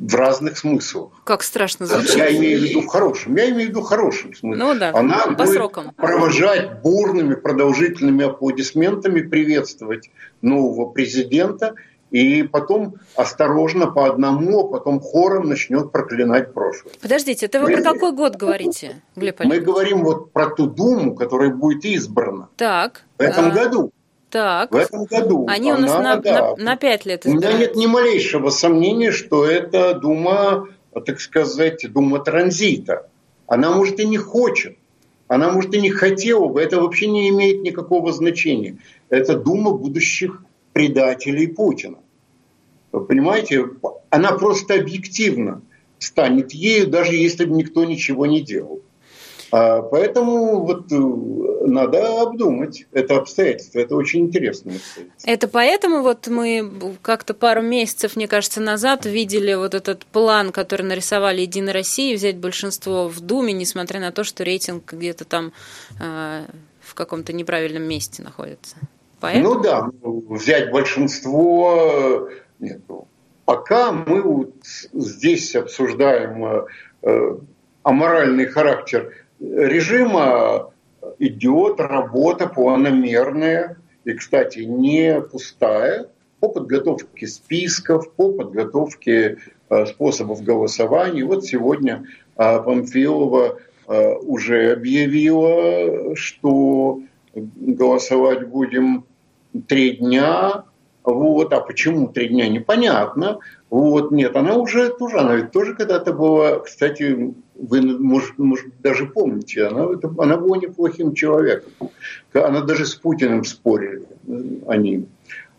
в 0.00 0.14
разных 0.14 0.56
смыслах. 0.56 1.10
Как 1.24 1.42
страшно 1.42 1.86
звучит. 1.86 2.16
Я 2.16 2.36
имею 2.36 2.58
в 2.58 2.62
виду 2.62 2.80
в 2.80 2.86
хорошем. 2.86 3.36
Я 3.36 3.50
имею 3.50 3.66
в 3.66 3.68
виду 3.70 3.80
в 3.82 3.84
хорошем 3.84 4.34
смысле. 4.34 4.64
Ну 4.64 4.78
да, 4.78 4.90
Она 4.94 5.26
по 5.26 5.32
будет 5.32 5.48
срокам. 5.50 5.92
провожать 5.94 6.80
бурными, 6.80 7.34
продолжительными 7.34 8.24
аплодисментами, 8.24 9.20
приветствовать 9.20 10.10
нового 10.40 10.90
президента– 10.90 11.74
и 12.10 12.42
потом 12.42 12.96
осторожно 13.16 13.86
по 13.86 14.06
одному, 14.06 14.60
а 14.60 14.68
потом 14.68 15.00
хором 15.00 15.48
начнет 15.48 15.92
проклинать 15.92 16.52
прошлое. 16.52 16.92
Подождите, 17.00 17.46
это 17.46 17.60
вы 17.60 17.70
мы, 17.70 17.76
про 17.76 17.92
какой 17.92 18.12
год 18.12 18.36
говорите, 18.36 19.02
Глеб 19.16 19.40
Мы 19.44 19.60
говорим 19.60 20.02
вот 20.04 20.32
про 20.32 20.50
ту 20.50 20.66
Думу, 20.66 21.14
которая 21.14 21.50
будет 21.50 21.84
избрана. 21.84 22.48
Так. 22.56 23.02
В 23.18 23.22
этом 23.22 23.46
а... 23.46 23.50
году. 23.50 23.92
Так. 24.30 24.70
В 24.70 24.76
этом 24.76 25.04
году. 25.04 25.46
Они 25.48 25.72
у 25.72 25.76
нас 25.76 25.92
на, 25.92 26.16
да, 26.16 26.54
на, 26.56 26.64
на 26.64 26.76
5 26.76 27.06
лет 27.06 27.26
У 27.26 27.30
меня 27.30 27.52
нет 27.52 27.76
ни 27.76 27.86
малейшего 27.86 28.50
сомнения, 28.50 29.10
что 29.10 29.44
это 29.44 29.94
Дума, 29.94 30.68
так 31.04 31.20
сказать, 31.20 31.84
Дума 31.92 32.20
транзита. 32.20 33.08
Она, 33.46 33.72
может, 33.72 33.98
и 33.98 34.06
не 34.06 34.18
хочет. 34.18 34.76
Она, 35.26 35.50
может, 35.50 35.74
и 35.74 35.80
не 35.80 35.90
хотела 35.90 36.46
бы. 36.46 36.62
Это 36.62 36.80
вообще 36.80 37.08
не 37.08 37.28
имеет 37.28 37.62
никакого 37.62 38.12
значения. 38.12 38.78
Это 39.08 39.36
Дума 39.36 39.72
будущих 39.72 40.42
предателей 40.72 41.48
Путина. 41.48 41.98
Вы 42.92 43.04
понимаете, 43.04 43.66
она 44.10 44.32
просто 44.32 44.74
объективно 44.74 45.62
станет 45.98 46.52
ею, 46.52 46.88
даже 46.88 47.14
если 47.14 47.44
бы 47.44 47.56
никто 47.56 47.84
ничего 47.84 48.26
не 48.26 48.40
делал. 48.40 48.80
А 49.52 49.82
поэтому 49.82 50.60
вот 50.60 50.92
э, 50.92 51.66
надо 51.66 52.22
обдумать 52.22 52.86
это 52.92 53.16
обстоятельство. 53.16 53.80
Это 53.80 53.96
очень 53.96 54.20
интересное 54.20 54.76
обстоятельство. 54.76 55.30
Это 55.30 55.48
поэтому 55.48 56.02
вот 56.02 56.28
мы 56.28 56.70
как-то 57.02 57.34
пару 57.34 57.62
месяцев, 57.62 58.16
мне 58.16 58.28
кажется, 58.28 58.60
назад 58.60 59.06
видели 59.06 59.54
вот 59.54 59.74
этот 59.74 60.06
план, 60.06 60.52
который 60.52 60.82
нарисовали 60.82 61.42
Единая 61.42 61.74
Россия, 61.74 62.16
взять 62.16 62.36
большинство 62.36 63.08
в 63.08 63.20
Думе, 63.20 63.52
несмотря 63.52 64.00
на 64.00 64.12
то, 64.12 64.24
что 64.24 64.44
рейтинг 64.44 64.92
где-то 64.92 65.24
там 65.24 65.52
э, 66.00 66.44
в 66.80 66.94
каком-то 66.94 67.32
неправильном 67.32 67.82
месте 67.82 68.22
находится. 68.22 68.76
Поэтому... 69.20 69.54
Ну 69.54 69.60
да, 69.62 69.88
взять 70.02 70.70
большинство. 70.70 72.28
Нет, 72.58 72.80
пока 73.44 73.92
мы 73.92 74.22
вот 74.22 74.54
здесь 74.92 75.56
обсуждаем 75.56 76.44
э, 76.44 76.66
э, 77.02 77.36
аморальный 77.82 78.46
характер 78.46 79.12
режима, 79.40 80.72
идет 81.18 81.80
работа 81.80 82.46
планомерная 82.46 83.78
и, 84.04 84.12
кстати, 84.12 84.60
не 84.60 85.20
пустая 85.20 86.08
по 86.40 86.48
подготовке 86.48 87.26
списков, 87.26 88.12
по 88.12 88.32
подготовке 88.32 89.38
э, 89.68 89.86
способов 89.86 90.42
голосования. 90.42 91.24
Вот 91.24 91.44
сегодня 91.44 92.04
Памфилова 92.36 93.58
уже 94.22 94.72
объявила, 94.72 96.14
что 96.14 97.00
голосовать 97.34 98.46
будем 98.46 99.04
три 99.66 99.96
дня, 99.96 100.64
вот, 101.02 101.52
а 101.52 101.60
почему 101.60 102.08
три 102.08 102.28
дня, 102.28 102.48
непонятно. 102.48 103.40
Вот, 103.70 104.10
нет, 104.10 104.36
она 104.36 104.56
уже 104.56 104.90
тоже, 104.90 105.18
она 105.18 105.36
ведь 105.36 105.50
тоже 105.50 105.74
когда-то 105.74 106.12
была, 106.12 106.60
кстати, 106.60 107.34
вы, 107.60 107.82
может, 107.82 108.38
может 108.38 108.66
даже 108.80 109.06
помните, 109.06 109.66
она, 109.66 109.88
она 110.18 110.36
была 110.36 110.56
неплохим 110.56 111.14
человеком. 111.14 111.72
Она 112.32 112.62
даже 112.62 112.86
с 112.86 112.94
Путиным 112.94 113.44
спорили 113.44 114.06
они. 114.66 115.06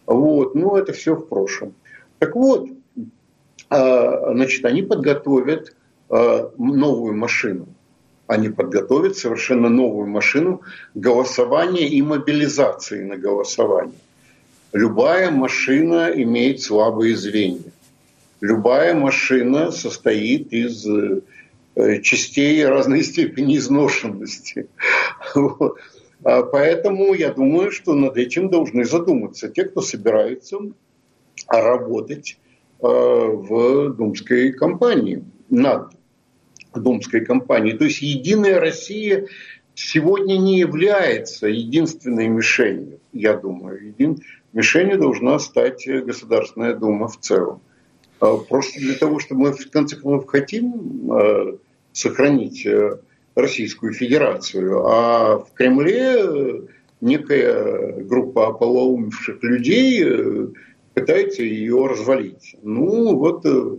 Вот, 0.06 0.56
ну, 0.56 0.76
это 0.76 0.94
все 0.94 1.16
в 1.16 1.28
прошлом. 1.28 1.74
Так 2.20 2.36
вот, 2.36 2.70
а, 3.70 4.34
значит, 4.34 4.66
они 4.66 4.82
подготовят 4.82 5.76
а, 6.10 6.52
новую 6.58 7.16
машину 7.16 7.68
они 8.32 8.48
подготовят 8.48 9.18
совершенно 9.18 9.68
новую 9.68 10.08
машину 10.08 10.62
голосования 10.96 11.86
и 11.86 12.02
мобилизации 12.02 13.04
на 13.04 13.18
голосование. 13.18 14.00
Любая 14.72 15.32
машина 15.32 16.10
имеет 16.16 16.62
слабые 16.62 17.18
звенья. 17.18 17.74
Любая 18.40 18.94
машина 18.94 19.72
состоит 19.72 20.54
из 20.54 20.88
э, 20.88 21.22
частей 22.02 22.66
разной 22.66 23.04
степени 23.12 23.58
изношенности. 23.58 24.68
А 26.24 26.44
поэтому 26.44 27.14
я 27.14 27.34
думаю, 27.34 27.72
что 27.72 27.96
над 27.96 28.18
этим 28.18 28.50
должны 28.50 28.86
задуматься 28.86 29.50
те, 29.50 29.64
кто 29.66 29.82
собирается 29.82 30.58
работать 31.48 32.38
э, 32.80 32.86
в 32.86 33.90
думской 33.90 34.52
кампании 34.52 35.24
над 35.50 35.94
думской 36.76 37.26
кампании. 37.26 37.74
То 37.74 37.86
есть 37.86 38.02
Единая 38.02 38.60
Россия 38.60 39.28
сегодня 39.74 40.38
не 40.38 40.60
является 40.60 41.48
единственной 41.48 42.28
мишенью, 42.28 43.00
я 43.14 43.36
думаю. 43.36 43.88
Един... 43.88 44.20
Мишенью 44.54 45.00
должна 45.00 45.40
стать 45.40 45.88
Государственная 45.88 46.76
Дума 46.76 47.08
в 47.08 47.18
целом. 47.20 47.62
А 48.22 48.38
просто 48.38 48.80
для 48.80 48.94
того, 48.94 49.20
чтобы 49.20 49.42
мы 49.42 49.54
в 49.54 49.72
конце 49.72 49.96
концов 49.96 50.28
хотим 50.28 51.12
а, 51.12 51.58
сохранить 51.92 52.66
э, 52.66 53.00
Российскую 53.34 53.94
Федерацию, 53.94 54.86
а 54.86 55.40
в 55.40 55.52
Кремле 55.54 56.68
некая 57.02 58.04
группа 58.04 58.50
ополоумевших 58.50 59.42
людей 59.42 60.04
э, 60.06 60.48
пытается 60.94 61.42
ее 61.42 61.88
развалить. 61.88 62.56
Ну 62.62 63.16
вот 63.16 63.44
э, 63.46 63.78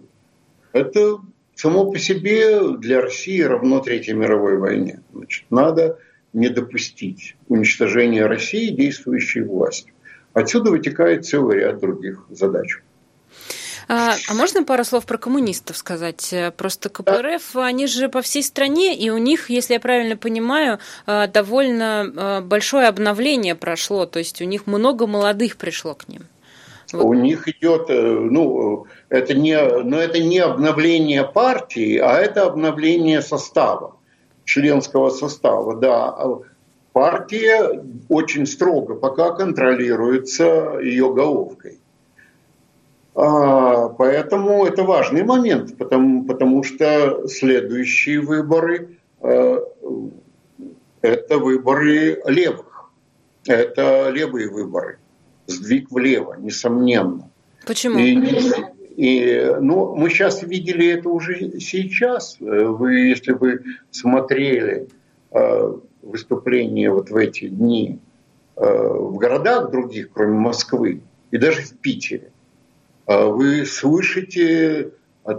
это 0.73 1.19
само 1.55 1.93
по 1.93 1.99
себе 1.99 2.77
для 2.79 3.01
России 3.01 3.41
равно 3.41 3.79
Третьей 3.79 4.15
мировой 4.15 4.57
войне. 4.57 5.03
Значит, 5.13 5.45
надо 5.51 5.99
не 6.33 6.49
допустить 6.49 7.37
уничтожения 7.49 8.27
России 8.27 8.71
действующей 8.71 9.43
властью. 9.43 9.95
Отсюда 10.33 10.71
вытекает 10.73 11.27
целый 11.27 11.61
ряд 11.61 11.79
других 11.79 12.25
задач. 12.31 12.83
А, 13.89 14.15
а 14.29 14.35
можно 14.35 14.65
пару 14.65 14.85
слов 14.85 15.07
про 15.07 15.19
коммунистов 15.19 15.77
сказать? 15.77 16.35
Просто 16.57 16.89
КПРФ, 16.89 17.51
да. 17.55 17.67
они 17.67 17.87
же 17.87 18.09
по 18.09 18.23
всей 18.23 18.43
стране, 18.43 18.97
и 18.97 19.11
у 19.11 19.19
них, 19.19 19.51
если 19.51 19.75
я 19.75 19.81
правильно 19.81 20.17
понимаю, 20.17 20.79
а, 21.07 21.27
довольно 21.27 22.13
а, 22.17 22.41
большое 22.41 22.89
обновление 22.89 23.55
прошло, 23.55 24.07
то 24.07 24.19
есть 24.19 24.41
у 24.41 24.45
них 24.45 24.67
много 24.67 25.07
молодых 25.07 25.57
пришло 25.57 25.95
к 25.95 26.09
ним. 26.09 26.23
Вот. 26.93 27.05
У 27.05 27.15
них 27.15 27.49
идет, 27.49 27.89
э, 27.89 28.03
ну, 28.03 28.87
это 29.09 29.35
не, 29.35 29.57
но 29.57 29.99
это 29.99 30.23
не 30.23 30.39
обновление 30.39 31.25
партии, 31.25 31.97
а 31.97 32.19
это 32.19 32.45
обновление 32.45 33.23
состава, 33.23 33.97
членского 34.45 35.11
состава, 35.11 35.77
да. 35.77 36.15
Партия 36.93 37.83
очень 38.11 38.47
строго 38.47 38.95
пока 38.95 39.31
контролируется 39.31 40.79
ее 40.83 41.13
головкой. 41.15 41.79
А, 43.15 43.89
поэтому 43.89 44.65
это 44.65 44.85
важный 44.85 45.23
момент, 45.23 45.77
потому, 45.77 46.25
потому 46.25 46.63
что 46.63 47.27
следующие 47.29 48.21
выборы 48.21 48.99
э, 49.21 49.59
это 51.03 51.39
выборы 51.39 52.23
левых. 52.27 52.91
Это 53.47 54.11
левые 54.11 54.49
выборы. 54.49 54.99
Сдвиг 55.47 55.91
влево, 55.91 56.37
несомненно. 56.39 57.29
Почему? 57.67 57.99
И, 57.99 58.17
и, 58.97 59.57
ну, 59.61 59.97
мы 59.97 60.09
сейчас 60.11 60.43
видели 60.43 60.89
это 60.89 61.09
уже 61.09 61.59
сейчас. 61.59 62.37
Вы, 62.39 63.09
если 63.09 63.33
вы 63.33 63.63
смотрели 63.91 64.89
э, 65.33 65.73
выступления 66.03 66.91
вот 66.91 67.11
в 67.11 67.17
эти 67.17 67.49
дни 67.49 67.99
э, 68.57 68.65
в 68.65 69.17
городах 69.17 69.71
других, 69.73 70.11
кроме 70.13 70.39
Москвы, 70.39 71.01
и 71.33 71.39
даже 71.39 71.63
в 71.63 71.79
Питере, 71.79 72.29
э, 72.29 72.32
вы 73.07 73.67
слышите 73.67 74.93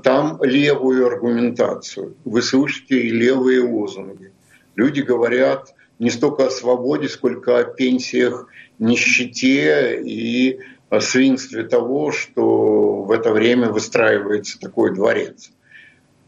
там 0.04 0.40
левую 0.44 1.08
аргументацию, 1.08 2.16
вы 2.26 2.42
слышите 2.42 3.00
и 3.00 3.10
левые 3.10 3.62
лозунги. 3.62 4.32
Люди 4.76 5.02
говорят 5.02 5.74
не 6.00 6.10
столько 6.10 6.48
о 6.48 6.50
свободе, 6.50 7.10
сколько 7.10 7.60
о 7.60 7.64
пенсиях, 7.64 8.48
нищете 8.80 10.02
и 10.02 10.60
о 10.90 11.00
свинстве 11.00 11.64
того, 11.64 12.12
что 12.12 13.04
в 13.04 13.12
это 13.12 13.32
время 13.32 13.70
выстраивается 13.70 14.60
такой 14.60 14.94
дворец 14.94 15.52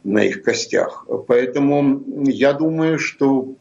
на 0.03 0.23
их 0.23 0.43
костях. 0.43 1.05
Поэтому 1.27 2.03
я 2.25 2.53
думаю, 2.53 2.99
что 2.99 3.55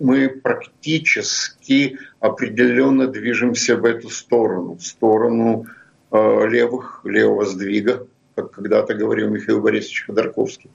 мы 0.00 0.28
практически 0.28 1.98
определенно 2.20 3.06
движемся 3.06 3.76
в 3.76 3.84
эту 3.84 4.10
сторону, 4.10 4.76
в 4.76 4.82
сторону 4.84 5.66
левых, 6.14 7.00
левого 7.04 7.44
сдвига, 7.44 8.06
как 8.34 8.52
когда-то 8.52 8.94
говорил 8.94 9.30
Михаил 9.30 9.60
Борисович 9.60 10.06
Ходорковский, 10.06 10.70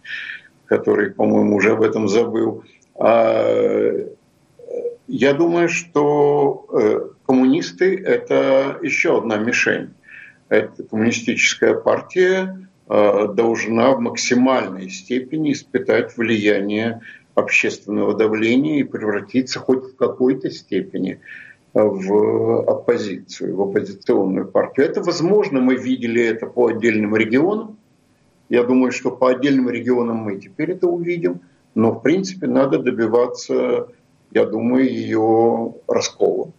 который, 0.66 1.12
по-моему, 1.12 1.56
уже 1.56 1.74
об 1.74 1.82
этом 1.82 2.08
забыл. 2.08 2.64
А, 2.96 4.08
я 5.08 5.34
думаю, 5.34 5.70
что 5.70 6.68
э, 6.72 7.10
коммунисты– 7.26 7.98
это 8.06 8.78
еще 8.84 9.18
одна 9.18 9.38
мишень. 9.38 9.96
Эта 10.50 10.84
коммунистическая 10.84 11.74
партия 11.74 12.68
э, 12.88 13.28
должна 13.34 13.92
в 13.92 14.02
максимальной 14.02 14.90
степени 14.90 15.54
испытать 15.54 16.16
влияние 16.16 17.02
общественного 17.34 18.14
давления 18.14 18.82
и 18.82 18.84
превратиться 18.84 19.60
хоть 19.60 19.94
в 19.94 19.96
какой-то 19.96 20.52
степени 20.52 21.22
в 21.74 22.70
оппозицию, 22.70 23.56
в 23.56 23.62
оппозиционную 23.62 24.48
партию. 24.48 24.88
Это 24.88 25.02
возможно, 25.02 25.60
мы 25.60 25.76
видели 25.76 26.24
это 26.24 26.48
по 26.48 26.68
отдельным 26.68 27.16
регионам. 27.16 27.78
Я 28.50 28.64
думаю, 28.64 28.92
что 28.92 29.12
по 29.12 29.30
отдельным 29.30 29.70
регионам 29.70 30.18
мы 30.18 30.40
теперь 30.40 30.72
это 30.72 30.88
увидим. 30.88 31.42
Но, 31.76 31.92
в 31.92 32.02
принципе, 32.02 32.48
надо 32.48 32.80
добиваться, 32.80 33.90
я 34.32 34.46
думаю, 34.46 34.90
ее 34.90 35.76
раскола. 35.88 36.52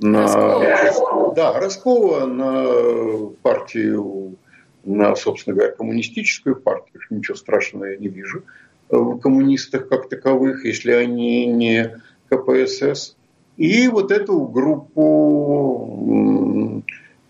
На, 0.00 0.22
раскола. 0.22 1.34
Да, 1.34 1.60
раскола 1.60 2.24
на 2.24 3.30
партию, 3.42 4.36
на, 4.84 5.14
собственно 5.16 5.56
говоря, 5.56 5.74
коммунистическую 5.74 6.56
партию. 6.56 7.02
Ничего 7.10 7.36
страшного 7.36 7.84
я 7.84 7.96
не 7.98 8.08
вижу 8.08 8.42
в 8.90 9.18
коммунистах 9.18 9.88
как 9.88 10.08
таковых, 10.08 10.64
если 10.64 10.92
они 10.92 11.46
не 11.46 11.96
КПСС. 12.28 13.16
И 13.58 13.88
вот 13.88 14.10
эту 14.12 14.40
группу 14.46 15.84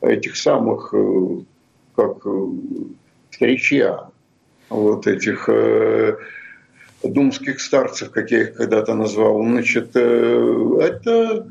этих 0.03 0.37
самых, 0.37 0.93
э, 0.93 1.39
как 1.97 2.19
э, 2.27 2.47
старичья, 3.31 4.11
вот 4.69 5.07
этих 5.07 5.49
э, 5.49 6.19
думских 7.03 7.61
старцев, 7.61 8.11
как 8.11 8.31
я 8.31 8.43
их 8.43 8.55
когда-то 8.55 8.93
назвал, 8.95 9.43
значит, 9.43 9.97
это 9.97 11.49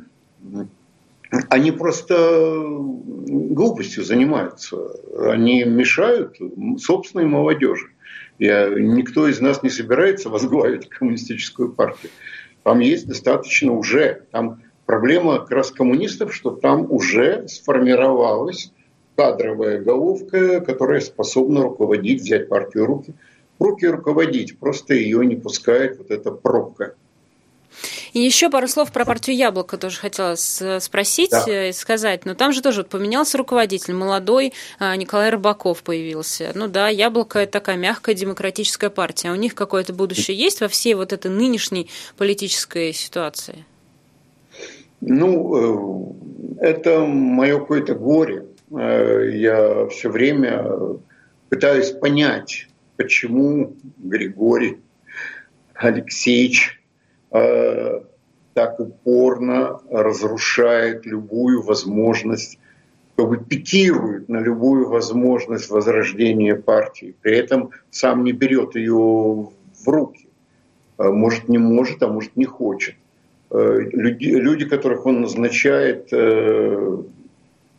они 1.50 1.72
просто 1.72 2.63
глупостью 2.63 4.04
занимаются. 4.04 4.78
Они 5.18 5.63
мешают 5.63 6.38
собственной 6.80 7.26
молодежи. 7.26 7.88
Я, 8.40 8.70
никто 8.70 9.28
из 9.28 9.42
нас 9.42 9.63
не 9.63 9.70
собирается 9.70 10.30
возглавить 10.30 10.88
коммунистическую 10.88 11.74
партию. 11.74 12.12
Там 12.63 12.80
есть 12.80 13.08
достаточно 13.08 13.74
уже, 13.74 14.24
там 14.32 14.62
проблема 14.88 15.39
как 15.39 15.52
раз 15.52 15.69
коммунистов, 15.69 16.34
что 16.34 16.50
там 16.50 16.91
уже 16.91 17.47
сформировалась 17.47 18.71
кадровая 19.15 19.80
головка, 19.80 20.62
которая 20.62 21.02
способна 21.02 21.63
руководить, 21.63 22.21
взять 22.21 22.50
партию 22.50 22.86
руки, 22.88 23.13
руки 23.60 23.86
руководить, 23.86 24.58
просто 24.58 24.95
ее 24.95 25.23
не 25.26 25.36
пускает 25.36 25.97
вот 26.00 26.10
эта 26.10 26.32
пробка. 26.32 26.95
И 28.13 28.19
еще 28.19 28.50
пару 28.50 28.67
слов 28.67 28.91
про 28.91 29.06
партию 29.06 29.36
Яблоко 29.36 29.78
тоже 29.78 30.00
хотела 30.00 30.36
спросить 30.36 31.32
да. 31.32 31.67
и 31.67 31.71
сказать. 31.73 32.26
Но 32.26 32.34
там 32.34 32.54
же 32.54 32.62
тоже 32.62 32.84
поменялся 32.84 33.38
руководитель, 33.38 33.93
молодой 33.93 34.54
а, 34.80 34.95
Николай 34.95 35.30
Рыбаков 35.30 35.84
появился. 35.84 36.52
Ну 36.56 36.67
да, 36.67 36.88
Яблоко– 36.88 37.39
это 37.39 37.52
такая 37.52 37.76
мягкая 37.76 38.15
демократическая 38.15 38.89
партия. 38.89 39.30
А 39.30 39.34
у 39.34 39.36
них 39.36 39.54
какое-то 39.54 39.93
будущее 39.93 40.36
есть 40.36 40.62
во 40.62 40.69
всей 40.69 40.95
вот 40.95 41.13
этой 41.13 41.30
нынешней 41.30 41.89
политической 42.15 42.93
ситуации? 42.93 43.65
Ну, 45.10 46.15
э, 46.60 46.65
это 46.67 47.06
мое 47.06 47.60
какое-то 47.60 47.96
горе. 47.96 48.46
Э, 48.72 49.30
я 49.34 49.88
все 49.88 50.10
время 50.10 50.65
пытаюсь 51.50 51.91
понять, 51.91 52.67
почему 52.98 53.76
Григорий 53.98 54.78
Алексеевич 55.74 56.78
Э, 57.32 58.02
так 58.54 58.80
упорно 58.80 59.82
разрушает 59.91 61.06
любую 61.06 61.62
возможность, 61.62 62.58
как 63.15 63.30
бы 63.30 63.38
пикирует 63.38 64.30
на 64.30 64.38
любую 64.39 64.89
возможность 64.89 65.70
возрождения 65.70 66.56
партии. 66.56 67.15
При 67.22 67.38
этом 67.38 67.72
сам 67.91 68.24
не 68.24 68.32
берет 68.32 68.76
ее 68.76 68.96
в 68.96 69.88
руки. 69.88 70.28
Может, 70.98 71.50
не 71.50 71.60
может, 71.60 72.02
а 72.02 72.08
может, 72.08 72.36
не 72.36 72.46
хочет. 72.46 72.96
Э, 73.52 73.80
люди, 73.92 74.26
люди 74.26 74.66
которых 74.66 75.06
он 75.06 75.22
назначает, 75.22 76.12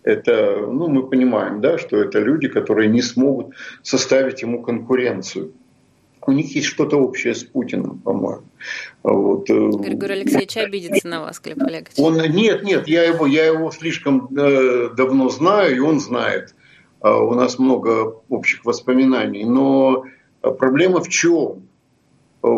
это, 0.05 0.57
ну, 0.67 0.89
мы 0.89 1.07
понимаем, 1.07 1.61
да, 1.61 1.77
что 1.77 1.97
это 1.99 2.19
люди, 2.21 2.49
которые 2.49 2.89
не 2.89 3.03
смогут 3.03 3.55
составить 3.83 4.43
ему 4.43 4.63
конкуренцию 4.63 5.53
у 6.29 6.33
них 6.33 6.55
есть 6.55 6.67
что-то 6.67 6.99
общее 6.99 7.35
с 7.35 7.43
Путиным, 7.43 8.01
по-моему. 8.01 8.43
Вот. 9.03 9.49
Э, 9.49 9.55
Григорий 9.55 10.13
Алексеевич 10.21 10.57
обидится 10.59 11.09
на 11.09 11.23
вас, 11.23 11.41
Глеб 11.41 11.63
Олегович. 11.63 11.95
Он, 11.97 12.21
нет, 12.21 12.63
нет, 12.63 12.87
я 12.87 13.05
его, 13.05 13.27
я 13.27 13.47
его 13.47 13.71
слишком 13.71 14.29
э, 14.37 14.91
давно 14.95 15.31
знаю, 15.31 15.75
и 15.75 15.79
он 15.79 16.01
знает. 16.01 16.55
Э, 17.03 17.11
у 17.11 17.33
нас 17.33 17.59
много 17.59 18.17
общих 18.29 18.67
воспоминаний. 18.67 19.45
Но 19.45 20.05
проблема 20.43 21.01
в 21.01 21.09
чем? 21.09 21.63
Э, 22.43 22.49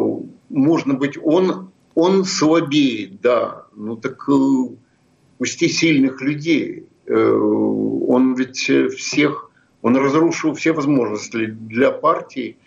можно 0.49 0.95
быть, 0.95 1.17
он, 1.23 1.71
он 1.95 2.25
слабеет, 2.25 3.21
да. 3.21 3.67
Ну 3.75 3.97
так 3.97 4.29
э, 4.29 4.75
пусти 5.39 5.69
сильных 5.69 6.21
людей. 6.21 6.87
Э, 7.07 7.15
он 7.15 8.35
ведь 8.35 8.71
всех, 8.97 9.51
он 9.83 9.97
разрушил 9.97 10.55
все 10.55 10.73
возможности 10.73 11.47
для 11.47 11.91
партии– 11.91 12.57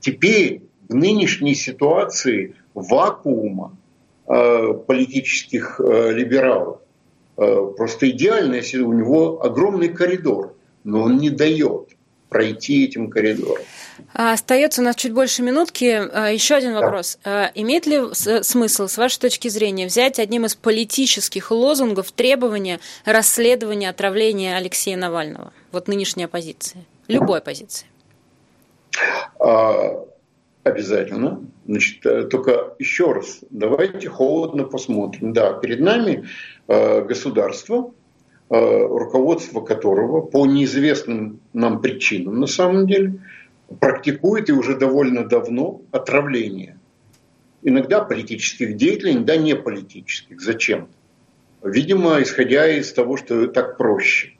Теперь 0.00 0.62
в 0.88 0.94
нынешней 0.94 1.54
ситуации 1.54 2.54
вакуума 2.74 3.76
э, 4.26 4.72
политических 4.86 5.78
э, 5.78 6.12
либералов 6.12 6.78
э, 7.36 7.72
просто 7.76 8.10
идеальная 8.10 8.62
у 8.82 8.92
него 8.92 9.44
огромный 9.44 9.88
коридор, 9.88 10.54
но 10.84 11.02
он 11.02 11.18
не 11.18 11.30
дает 11.30 11.90
пройти 12.30 12.86
этим 12.86 13.10
коридором. 13.10 13.62
А, 14.14 14.32
остается 14.32 14.80
у 14.80 14.84
нас 14.84 14.96
чуть 14.96 15.12
больше 15.12 15.42
минутки. 15.42 16.00
А, 16.12 16.30
еще 16.30 16.54
один 16.54 16.74
вопрос. 16.74 17.18
Да. 17.24 17.50
Имеет 17.54 17.86
ли 17.86 18.00
смысл, 18.12 18.88
с 18.88 18.96
вашей 18.98 19.20
точки 19.20 19.48
зрения, 19.48 19.86
взять 19.86 20.18
одним 20.18 20.46
из 20.46 20.54
политических 20.54 21.50
лозунгов 21.50 22.12
требования 22.12 22.80
расследования 23.04 23.88
отравления 23.88 24.56
Алексея 24.56 24.96
Навального? 24.96 25.52
Вот 25.72 25.88
нынешняя 25.88 26.26
оппозиция. 26.26 26.84
Любой 27.08 27.38
оппозиции. 27.38 27.86
А, 29.38 30.04
обязательно. 30.64 31.40
Значит, 31.66 32.04
э, 32.04 32.24
только 32.24 32.74
еще 32.78 33.12
раз, 33.12 33.40
давайте 33.50 34.08
холодно 34.08 34.64
посмотрим. 34.64 35.32
Да, 35.32 35.52
перед 35.52 35.80
нами 35.80 36.26
э, 36.66 37.04
государство, 37.04 37.92
э, 38.50 38.86
руководство 38.86 39.60
которого 39.60 40.20
по 40.20 40.46
неизвестным 40.46 41.40
нам 41.52 41.80
причинам 41.80 42.40
на 42.40 42.46
самом 42.46 42.86
деле 42.86 43.20
практикует 43.78 44.48
и 44.48 44.52
уже 44.52 44.76
довольно 44.76 45.24
давно 45.24 45.82
отравление. 45.92 46.78
Иногда 47.62 48.02
политических 48.02 48.76
деятелей, 48.76 49.12
иногда 49.12 49.36
не 49.36 49.54
политических. 49.54 50.40
Зачем? 50.40 50.88
Видимо, 51.62 52.22
исходя 52.22 52.66
из 52.66 52.92
того, 52.92 53.16
что 53.16 53.46
так 53.46 53.76
проще. 53.76 54.32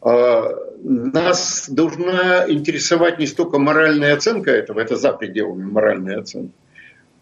А, 0.00 0.54
нас 0.82 1.68
должна 1.68 2.44
интересовать 2.48 3.18
не 3.18 3.26
столько 3.26 3.58
моральная 3.58 4.14
оценка 4.14 4.50
этого, 4.50 4.80
это 4.80 4.96
за 4.96 5.12
пределами 5.12 5.64
моральной 5.64 6.16
оценки, 6.16 6.54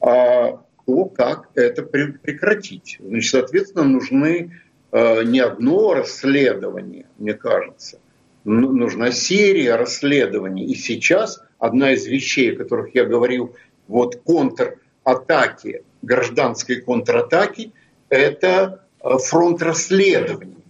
а 0.00 0.60
то, 0.84 1.04
как 1.06 1.48
это 1.54 1.82
прекратить. 1.82 2.98
Значит, 3.00 3.30
соответственно, 3.30 3.84
нужны 3.84 4.60
э, 4.92 5.22
не 5.24 5.40
одно 5.40 5.94
расследование, 5.94 7.06
мне 7.18 7.34
кажется, 7.34 7.98
нужна 8.46 9.12
серия 9.12 9.76
расследований. 9.76 10.64
И 10.64 10.74
сейчас 10.74 11.42
одна 11.58 11.92
из 11.92 12.06
вещей, 12.06 12.52
о 12.52 12.56
которых 12.56 12.94
я 12.94 13.04
говорил, 13.04 13.54
вот 13.88 14.22
контратаки, 14.24 15.82
гражданской 16.02 16.80
контратаки, 16.80 17.72
это 18.08 18.84
э, 19.02 19.18
фронт 19.18 19.62
расследований, 19.62 20.64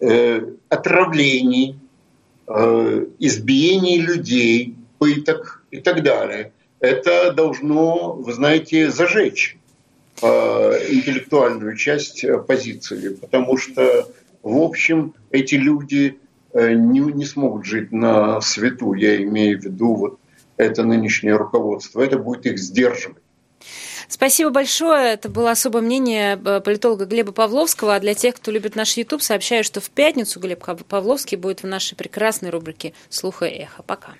э, 0.00 0.40
отравлений, 0.68 1.78
избиений 3.18 3.98
людей, 3.98 4.76
пыток 5.00 5.64
и 5.72 5.80
так 5.80 6.04
далее 6.04 6.52
это 6.80 7.32
должно, 7.32 8.12
вы 8.12 8.32
знаете, 8.32 8.90
зажечь 8.90 9.56
э, 10.22 10.26
интеллектуальную 10.26 11.76
часть 11.76 12.24
позиции, 12.46 13.14
потому 13.14 13.56
что, 13.56 14.08
в 14.42 14.58
общем, 14.58 15.14
эти 15.30 15.54
люди 15.54 16.16
э, 16.16 16.25
не, 16.74 17.00
не 17.00 17.24
смогут 17.24 17.64
жить 17.64 17.92
на 17.92 18.40
свету, 18.40 18.94
я 18.94 19.22
имею 19.22 19.60
в 19.60 19.64
виду 19.64 19.94
вот 19.94 20.20
это 20.56 20.82
нынешнее 20.84 21.36
руководство, 21.36 22.00
это 22.00 22.18
будет 22.18 22.46
их 22.46 22.58
сдерживать. 22.58 23.22
Спасибо 24.08 24.50
большое. 24.50 25.14
Это 25.14 25.28
было 25.28 25.50
особое 25.50 25.82
мнение 25.82 26.40
э, 26.44 26.60
политолога 26.60 27.06
Глеба 27.06 27.32
Павловского. 27.32 27.96
А 27.96 28.00
для 28.00 28.14
тех, 28.14 28.36
кто 28.36 28.52
любит 28.52 28.76
наш 28.76 28.96
YouTube, 28.96 29.20
сообщаю, 29.20 29.64
что 29.64 29.80
в 29.80 29.90
пятницу 29.90 30.38
Глеб 30.38 30.64
Павловский 30.88 31.36
будет 31.36 31.64
в 31.64 31.66
нашей 31.66 31.96
прекрасной 31.96 32.50
рубрике 32.50 32.92
«Слуха 33.08 33.46
и 33.46 33.62
эхо». 33.62 33.82
Пока. 33.82 34.14